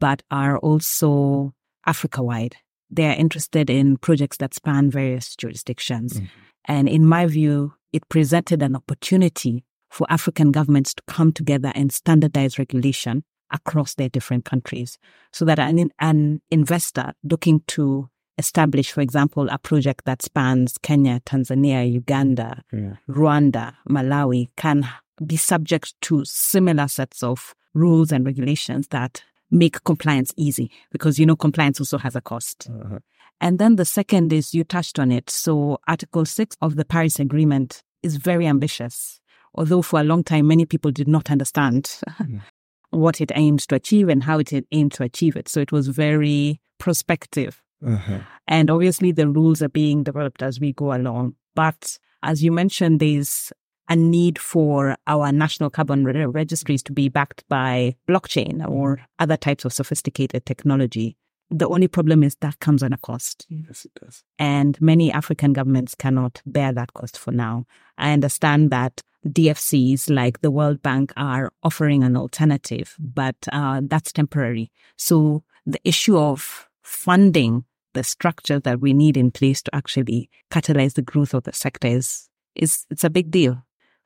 but 0.00 0.22
are 0.30 0.58
also 0.58 1.54
Africa 1.86 2.22
wide. 2.22 2.56
They 2.90 3.06
are 3.06 3.14
interested 3.14 3.70
in 3.70 3.98
projects 3.98 4.38
that 4.38 4.54
span 4.54 4.90
various 4.90 5.36
jurisdictions. 5.36 6.14
Mm-hmm. 6.14 6.26
And 6.64 6.88
in 6.88 7.06
my 7.06 7.26
view, 7.26 7.74
it 7.92 8.08
presented 8.08 8.62
an 8.62 8.74
opportunity 8.74 9.64
for 9.90 10.06
African 10.10 10.50
governments 10.50 10.94
to 10.94 11.02
come 11.06 11.32
together 11.32 11.72
and 11.74 11.92
standardize 11.92 12.58
regulation 12.58 13.24
across 13.50 13.94
their 13.94 14.08
different 14.08 14.44
countries 14.44 14.98
so 15.32 15.44
that 15.44 15.58
an, 15.58 15.90
an 16.00 16.40
investor 16.50 17.12
looking 17.22 17.62
to 17.68 18.08
establish, 18.38 18.92
for 18.92 19.00
example, 19.00 19.48
a 19.50 19.58
project 19.58 20.04
that 20.04 20.22
spans 20.22 20.78
Kenya, 20.78 21.20
Tanzania, 21.26 21.90
Uganda, 21.90 22.62
yeah. 22.72 22.94
Rwanda, 23.08 23.74
Malawi 23.88 24.48
can 24.56 24.88
be 25.24 25.36
subject 25.36 25.94
to 26.02 26.24
similar 26.24 26.88
sets 26.88 27.22
of 27.22 27.54
rules 27.74 28.12
and 28.12 28.24
regulations 28.24 28.88
that 28.88 29.22
make 29.50 29.82
compliance 29.84 30.32
easy 30.36 30.70
because 30.92 31.18
you 31.18 31.26
know 31.26 31.36
compliance 31.36 31.80
also 31.80 31.98
has 31.98 32.14
a 32.14 32.20
cost. 32.20 32.68
Uh-huh. 32.70 32.98
And 33.40 33.58
then 33.58 33.76
the 33.76 33.84
second 33.84 34.32
is 34.32 34.54
you 34.54 34.64
touched 34.64 34.98
on 34.98 35.12
it. 35.12 35.30
So 35.30 35.78
Article 35.86 36.24
6 36.24 36.56
of 36.60 36.76
the 36.76 36.84
Paris 36.84 37.20
Agreement 37.20 37.82
is 38.02 38.16
very 38.16 38.46
ambitious. 38.46 39.20
Although 39.54 39.82
for 39.82 40.00
a 40.00 40.04
long 40.04 40.24
time 40.24 40.48
many 40.48 40.66
people 40.66 40.90
did 40.90 41.08
not 41.08 41.30
understand 41.30 41.84
mm. 42.08 42.40
What 42.90 43.20
it 43.20 43.30
aims 43.34 43.66
to 43.66 43.74
achieve 43.74 44.08
and 44.08 44.24
how 44.24 44.38
it 44.38 44.52
aimed 44.72 44.92
to 44.92 45.02
achieve 45.02 45.36
it. 45.36 45.48
So 45.48 45.60
it 45.60 45.72
was 45.72 45.88
very 45.88 46.60
prospective. 46.78 47.62
Uh-huh. 47.86 48.20
And 48.46 48.70
obviously 48.70 49.12
the 49.12 49.28
rules 49.28 49.62
are 49.62 49.68
being 49.68 50.02
developed 50.02 50.42
as 50.42 50.58
we 50.58 50.72
go 50.72 50.94
along. 50.94 51.34
But 51.54 51.98
as 52.22 52.42
you 52.42 52.50
mentioned, 52.50 53.00
there's 53.00 53.52
a 53.88 53.96
need 53.96 54.38
for 54.38 54.96
our 55.06 55.32
national 55.32 55.70
carbon 55.70 56.04
re- 56.04 56.26
registries 56.26 56.82
to 56.84 56.92
be 56.92 57.08
backed 57.08 57.44
by 57.48 57.94
blockchain 58.08 58.66
or 58.68 59.00
other 59.18 59.36
types 59.36 59.64
of 59.64 59.72
sophisticated 59.72 60.44
technology. 60.44 61.16
The 61.50 61.68
only 61.68 61.88
problem 61.88 62.22
is 62.22 62.36
that 62.40 62.60
comes 62.60 62.82
at 62.82 62.92
a 62.92 62.98
cost. 62.98 63.46
Yes, 63.48 63.86
it 63.86 63.92
does. 64.02 64.22
And 64.38 64.78
many 64.82 65.10
African 65.10 65.54
governments 65.54 65.94
cannot 65.94 66.42
bear 66.44 66.72
that 66.72 66.92
cost 66.92 67.16
for 67.16 67.30
now. 67.30 67.64
I 67.96 68.12
understand 68.12 68.70
that 68.70 69.02
DFCs 69.26 70.08
like 70.08 70.40
the 70.40 70.50
World 70.50 70.82
Bank 70.82 71.12
are 71.16 71.52
offering 71.62 72.04
an 72.04 72.16
alternative, 72.16 72.94
but 72.98 73.36
uh, 73.52 73.80
that's 73.84 74.12
temporary. 74.12 74.70
So 74.96 75.44
the 75.66 75.80
issue 75.84 76.16
of 76.16 76.68
funding 76.82 77.64
the 77.94 78.04
structure 78.04 78.60
that 78.60 78.80
we 78.80 78.92
need 78.92 79.16
in 79.16 79.30
place 79.30 79.62
to 79.62 79.74
actually 79.74 80.30
catalyze 80.50 80.94
the 80.94 81.02
growth 81.02 81.34
of 81.34 81.44
the 81.44 81.52
sector 81.52 81.88
is, 81.88 82.28
is 82.54 82.86
it's 82.90 83.04
a 83.04 83.10
big 83.10 83.30
deal. 83.30 83.62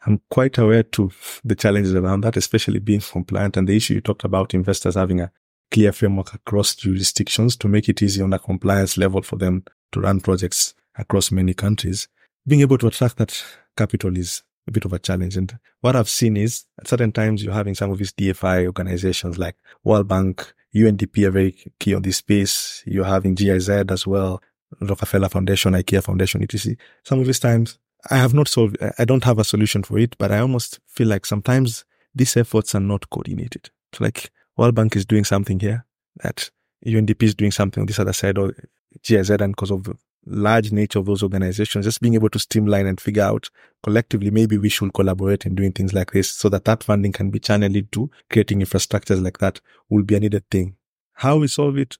I'm 0.06 0.20
quite 0.30 0.58
aware 0.58 0.82
to 0.82 1.10
the 1.44 1.54
challenges 1.54 1.94
around 1.94 2.22
that, 2.22 2.36
especially 2.36 2.80
being 2.80 3.00
compliant 3.00 3.56
and 3.56 3.68
the 3.68 3.76
issue 3.76 3.94
you 3.94 4.00
talked 4.00 4.24
about 4.24 4.54
investors 4.54 4.96
having 4.96 5.20
a 5.20 5.30
clear 5.70 5.92
framework 5.92 6.34
across 6.34 6.74
jurisdictions 6.74 7.56
to 7.56 7.68
make 7.68 7.88
it 7.88 8.02
easy 8.02 8.22
on 8.22 8.32
a 8.32 8.38
compliance 8.38 8.96
level 8.98 9.22
for 9.22 9.36
them 9.36 9.64
to 9.92 10.00
run 10.00 10.20
projects 10.20 10.74
across 10.96 11.30
many 11.30 11.54
countries. 11.54 12.08
Being 12.46 12.62
able 12.62 12.78
to 12.78 12.88
attract 12.88 13.16
that 13.18 13.42
capital 13.76 14.16
is 14.16 14.42
a 14.66 14.70
bit 14.70 14.84
of 14.84 14.92
a 14.92 14.98
challenge. 14.98 15.36
And 15.36 15.58
what 15.80 15.96
I've 15.96 16.08
seen 16.08 16.36
is 16.36 16.64
at 16.80 16.88
certain 16.88 17.12
times 17.12 17.42
you're 17.42 17.54
having 17.54 17.74
some 17.74 17.90
of 17.90 17.98
these 17.98 18.12
DFI 18.12 18.66
organizations 18.66 19.38
like 19.38 19.56
World 19.84 20.08
Bank, 20.08 20.52
UNDP 20.74 21.26
are 21.26 21.30
very 21.30 21.56
key 21.78 21.94
on 21.94 22.02
this 22.02 22.18
space. 22.18 22.82
You're 22.86 23.04
having 23.04 23.34
GIZ 23.34 23.68
as 23.68 24.06
well, 24.06 24.40
Rockefeller 24.80 25.28
Foundation, 25.28 25.74
IKEA 25.74 26.02
Foundation, 26.02 26.42
etc. 26.42 26.76
Some 27.04 27.20
of 27.20 27.26
these 27.26 27.40
times 27.40 27.78
I 28.10 28.16
have 28.16 28.34
not 28.34 28.48
solved, 28.48 28.76
I 28.98 29.04
don't 29.04 29.24
have 29.24 29.38
a 29.38 29.44
solution 29.44 29.82
for 29.82 29.98
it, 29.98 30.16
but 30.18 30.32
I 30.32 30.38
almost 30.38 30.80
feel 30.86 31.08
like 31.08 31.26
sometimes 31.26 31.84
these 32.14 32.36
efforts 32.36 32.74
are 32.74 32.80
not 32.80 33.08
coordinated. 33.10 33.70
So 33.94 34.04
like 34.04 34.30
World 34.56 34.74
Bank 34.74 34.96
is 34.96 35.04
doing 35.04 35.24
something 35.24 35.60
here 35.60 35.84
that 36.22 36.50
UNDP 36.86 37.22
is 37.22 37.34
doing 37.34 37.52
something 37.52 37.80
on 37.80 37.86
this 37.86 37.98
other 37.98 38.12
side 38.12 38.38
or 38.38 38.54
GIZ 39.02 39.30
and 39.30 39.54
because 39.54 39.70
of 39.70 39.88
large 40.26 40.72
nature 40.72 40.98
of 40.98 41.06
those 41.06 41.22
organizations, 41.22 41.84
just 41.84 42.00
being 42.00 42.14
able 42.14 42.30
to 42.30 42.38
streamline 42.38 42.86
and 42.86 43.00
figure 43.00 43.22
out 43.22 43.50
collectively, 43.82 44.30
maybe 44.30 44.58
we 44.58 44.68
should 44.68 44.94
collaborate 44.94 45.46
in 45.46 45.54
doing 45.54 45.72
things 45.72 45.92
like 45.92 46.12
this 46.12 46.30
so 46.30 46.48
that 46.48 46.64
that 46.64 46.84
funding 46.84 47.12
can 47.12 47.30
be 47.30 47.38
channeled 47.38 47.90
to 47.92 48.10
creating 48.30 48.60
infrastructures 48.60 49.22
like 49.22 49.38
that 49.38 49.60
will 49.88 50.02
be 50.02 50.14
a 50.14 50.20
needed 50.20 50.48
thing. 50.50 50.76
How 51.14 51.36
we 51.38 51.48
solve 51.48 51.76
it, 51.78 51.96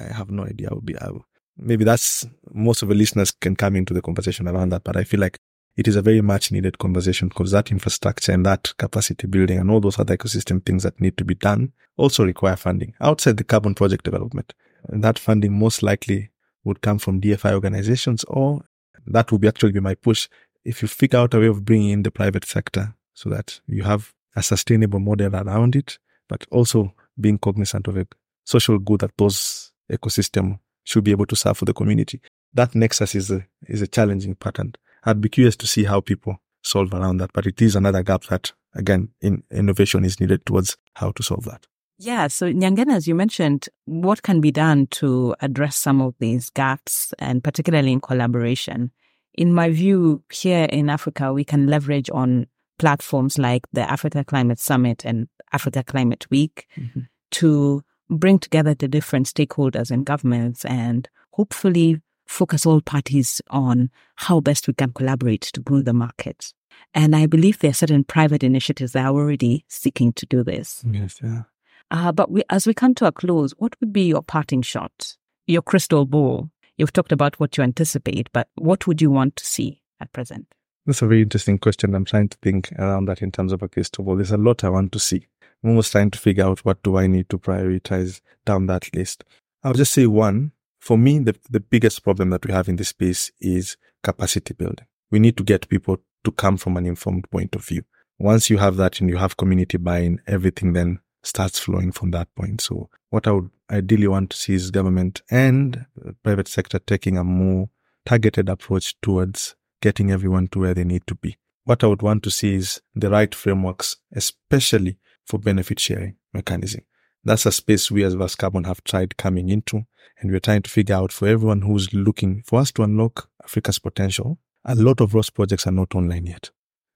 I 0.00 0.12
have 0.12 0.30
no 0.30 0.44
idea. 0.44 0.68
I 0.70 0.74
will 0.74 0.80
be, 0.80 0.96
I 0.98 1.10
will, 1.10 1.26
maybe 1.56 1.84
that's 1.84 2.26
most 2.52 2.82
of 2.82 2.88
the 2.88 2.94
listeners 2.94 3.30
can 3.30 3.56
come 3.56 3.76
into 3.76 3.92
the 3.92 4.02
conversation 4.02 4.48
around 4.48 4.70
that. 4.70 4.84
But 4.84 4.96
I 4.96 5.04
feel 5.04 5.20
like 5.20 5.38
it 5.76 5.86
is 5.86 5.96
a 5.96 6.02
very 6.02 6.22
much 6.22 6.50
needed 6.52 6.78
conversation 6.78 7.28
because 7.28 7.50
that 7.50 7.70
infrastructure 7.70 8.32
and 8.32 8.46
that 8.46 8.72
capacity 8.78 9.26
building 9.26 9.58
and 9.58 9.70
all 9.70 9.80
those 9.80 9.98
other 9.98 10.16
ecosystem 10.16 10.64
things 10.64 10.82
that 10.84 11.00
need 11.00 11.18
to 11.18 11.24
be 11.24 11.34
done 11.34 11.72
also 11.96 12.24
require 12.24 12.56
funding 12.56 12.94
outside 13.00 13.36
the 13.36 13.44
carbon 13.44 13.74
project 13.74 14.04
development. 14.04 14.54
And 14.88 15.02
that 15.04 15.18
funding 15.18 15.58
most 15.58 15.82
likely 15.82 16.30
would 16.66 16.82
come 16.82 16.98
from 16.98 17.20
DFI 17.20 17.52
organizations 17.52 18.24
or 18.24 18.62
that 19.06 19.30
would 19.30 19.40
be 19.40 19.48
actually 19.48 19.72
be 19.72 19.80
my 19.80 19.94
push. 19.94 20.28
If 20.64 20.82
you 20.82 20.88
figure 20.88 21.20
out 21.20 21.32
a 21.34 21.38
way 21.38 21.46
of 21.46 21.64
bringing 21.64 21.90
in 21.90 22.02
the 22.02 22.10
private 22.10 22.44
sector 22.44 22.94
so 23.14 23.30
that 23.30 23.60
you 23.66 23.84
have 23.84 24.12
a 24.34 24.42
sustainable 24.42 24.98
model 24.98 25.34
around 25.34 25.76
it, 25.76 25.98
but 26.28 26.44
also 26.50 26.92
being 27.18 27.38
cognizant 27.38 27.86
of 27.86 27.96
a 27.96 28.06
social 28.44 28.78
good 28.78 29.00
that 29.00 29.16
those 29.16 29.72
ecosystem 29.90 30.58
should 30.84 31.04
be 31.04 31.12
able 31.12 31.26
to 31.26 31.36
serve 31.36 31.56
for 31.56 31.64
the 31.64 31.72
community. 31.72 32.20
That 32.52 32.74
nexus 32.74 33.14
is 33.14 33.30
a, 33.30 33.46
is 33.68 33.80
a 33.80 33.86
challenging 33.86 34.34
pattern. 34.34 34.74
I'd 35.04 35.20
be 35.20 35.28
curious 35.28 35.56
to 35.56 35.66
see 35.66 35.84
how 35.84 36.00
people 36.00 36.40
solve 36.62 36.92
around 36.92 37.18
that, 37.18 37.32
but 37.32 37.46
it 37.46 37.62
is 37.62 37.76
another 37.76 38.02
gap 38.02 38.24
that, 38.24 38.52
again, 38.74 39.10
in 39.20 39.44
innovation 39.52 40.04
is 40.04 40.20
needed 40.20 40.44
towards 40.44 40.76
how 40.94 41.12
to 41.12 41.22
solve 41.22 41.44
that. 41.44 41.66
Yeah. 41.98 42.26
So, 42.28 42.52
Nyangena, 42.52 42.94
as 42.94 43.08
you 43.08 43.14
mentioned, 43.14 43.68
what 43.86 44.22
can 44.22 44.40
be 44.40 44.50
done 44.50 44.86
to 44.92 45.34
address 45.40 45.76
some 45.76 46.00
of 46.00 46.14
these 46.18 46.50
gaps 46.50 47.14
and 47.18 47.42
particularly 47.42 47.92
in 47.92 48.00
collaboration? 48.00 48.90
In 49.34 49.52
my 49.52 49.70
view, 49.70 50.22
here 50.30 50.64
in 50.64 50.90
Africa, 50.90 51.32
we 51.32 51.44
can 51.44 51.66
leverage 51.66 52.10
on 52.10 52.46
platforms 52.78 53.38
like 53.38 53.66
the 53.72 53.90
Africa 53.90 54.24
Climate 54.24 54.58
Summit 54.58 55.04
and 55.04 55.28
Africa 55.52 55.82
Climate 55.82 56.26
Week 56.30 56.66
mm-hmm. 56.76 57.00
to 57.32 57.82
bring 58.10 58.38
together 58.38 58.74
the 58.74 58.88
different 58.88 59.26
stakeholders 59.26 59.90
and 59.90 60.04
governments 60.04 60.64
and 60.64 61.08
hopefully 61.32 62.00
focus 62.26 62.66
all 62.66 62.80
parties 62.80 63.40
on 63.50 63.90
how 64.16 64.40
best 64.40 64.66
we 64.66 64.74
can 64.74 64.92
collaborate 64.92 65.42
to 65.42 65.60
grow 65.60 65.80
the 65.80 65.92
market. 65.92 66.52
And 66.92 67.16
I 67.16 67.26
believe 67.26 67.58
there 67.58 67.70
are 67.70 67.74
certain 67.74 68.04
private 68.04 68.42
initiatives 68.42 68.92
that 68.92 69.06
are 69.06 69.14
already 69.14 69.64
seeking 69.68 70.12
to 70.14 70.26
do 70.26 70.42
this. 70.42 70.82
Yes, 70.86 71.20
yeah. 71.22 71.42
Uh, 71.90 72.12
but 72.12 72.30
we, 72.30 72.42
as 72.50 72.66
we 72.66 72.74
come 72.74 72.94
to 72.94 73.06
a 73.06 73.12
close, 73.12 73.52
what 73.58 73.76
would 73.80 73.92
be 73.92 74.02
your 74.02 74.22
parting 74.22 74.62
shot, 74.62 75.16
your 75.46 75.62
crystal 75.62 76.04
ball? 76.04 76.50
You've 76.76 76.92
talked 76.92 77.12
about 77.12 77.38
what 77.40 77.56
you 77.56 77.62
anticipate, 77.62 78.28
but 78.32 78.48
what 78.56 78.86
would 78.86 79.00
you 79.00 79.10
want 79.10 79.36
to 79.36 79.46
see 79.46 79.82
at 80.00 80.12
present? 80.12 80.46
That's 80.84 81.02
a 81.02 81.06
very 81.06 81.22
interesting 81.22 81.58
question. 81.58 81.94
I'm 81.94 82.04
trying 82.04 82.28
to 82.28 82.38
think 82.42 82.70
around 82.78 83.06
that 83.06 83.22
in 83.22 83.32
terms 83.32 83.52
of 83.52 83.62
a 83.62 83.68
crystal 83.68 84.04
ball. 84.04 84.16
There's 84.16 84.30
a 84.30 84.36
lot 84.36 84.62
I 84.62 84.68
want 84.68 84.92
to 84.92 84.98
see. 84.98 85.26
I'm 85.62 85.70
almost 85.70 85.92
trying 85.92 86.10
to 86.10 86.18
figure 86.18 86.44
out 86.44 86.64
what 86.64 86.82
do 86.82 86.96
I 86.96 87.06
need 87.06 87.28
to 87.30 87.38
prioritize 87.38 88.20
down 88.44 88.66
that 88.66 88.94
list. 88.94 89.24
I'll 89.64 89.72
just 89.72 89.92
say 89.92 90.06
one. 90.06 90.52
For 90.78 90.96
me, 90.96 91.18
the, 91.18 91.34
the 91.50 91.58
biggest 91.58 92.04
problem 92.04 92.30
that 92.30 92.46
we 92.46 92.52
have 92.52 92.68
in 92.68 92.76
this 92.76 92.90
space 92.90 93.32
is 93.40 93.76
capacity 94.04 94.54
building. 94.54 94.86
We 95.10 95.18
need 95.18 95.36
to 95.38 95.42
get 95.42 95.68
people 95.68 95.98
to 96.22 96.30
come 96.30 96.56
from 96.56 96.76
an 96.76 96.86
informed 96.86 97.28
point 97.30 97.56
of 97.56 97.64
view. 97.64 97.82
Once 98.18 98.50
you 98.50 98.58
have 98.58 98.76
that 98.76 99.00
and 99.00 99.10
you 99.10 99.16
have 99.16 99.36
community 99.36 99.78
buy-in, 99.78 100.20
everything 100.26 100.72
then 100.72 101.00
starts 101.26 101.58
flowing 101.58 101.92
from 101.92 102.10
that 102.12 102.34
point. 102.34 102.60
So 102.60 102.88
what 103.10 103.26
I 103.26 103.32
would 103.32 103.50
ideally 103.70 104.06
want 104.06 104.30
to 104.30 104.36
see 104.36 104.54
is 104.54 104.70
government 104.70 105.22
and 105.30 105.86
private 106.22 106.48
sector 106.48 106.78
taking 106.78 107.18
a 107.18 107.24
more 107.24 107.68
targeted 108.04 108.48
approach 108.48 108.94
towards 109.00 109.56
getting 109.82 110.10
everyone 110.10 110.48
to 110.48 110.60
where 110.60 110.74
they 110.74 110.84
need 110.84 111.02
to 111.06 111.14
be. 111.14 111.36
What 111.64 111.82
I 111.82 111.88
would 111.88 112.02
want 112.02 112.22
to 112.22 112.30
see 112.30 112.54
is 112.54 112.80
the 112.94 113.10
right 113.10 113.34
frameworks, 113.34 113.96
especially 114.12 114.98
for 115.24 115.38
benefit 115.38 115.80
sharing 115.80 116.16
mechanism. 116.32 116.82
That's 117.24 117.44
a 117.44 117.50
space 117.50 117.90
we 117.90 118.04
as 118.04 118.14
Verst 118.14 118.38
Carbon 118.38 118.64
have 118.64 118.84
tried 118.84 119.16
coming 119.16 119.48
into, 119.48 119.84
and 120.20 120.30
we're 120.30 120.38
trying 120.38 120.62
to 120.62 120.70
figure 120.70 120.94
out 120.94 121.10
for 121.10 121.26
everyone 121.26 121.62
who's 121.62 121.92
looking 121.92 122.42
for 122.46 122.60
us 122.60 122.70
to 122.72 122.84
unlock 122.84 123.28
Africa's 123.42 123.80
potential. 123.80 124.38
A 124.64 124.76
lot 124.76 125.00
of 125.00 125.12
ROS 125.12 125.30
projects 125.30 125.66
are 125.66 125.72
not 125.72 125.96
online 125.96 126.26
yet. 126.26 126.50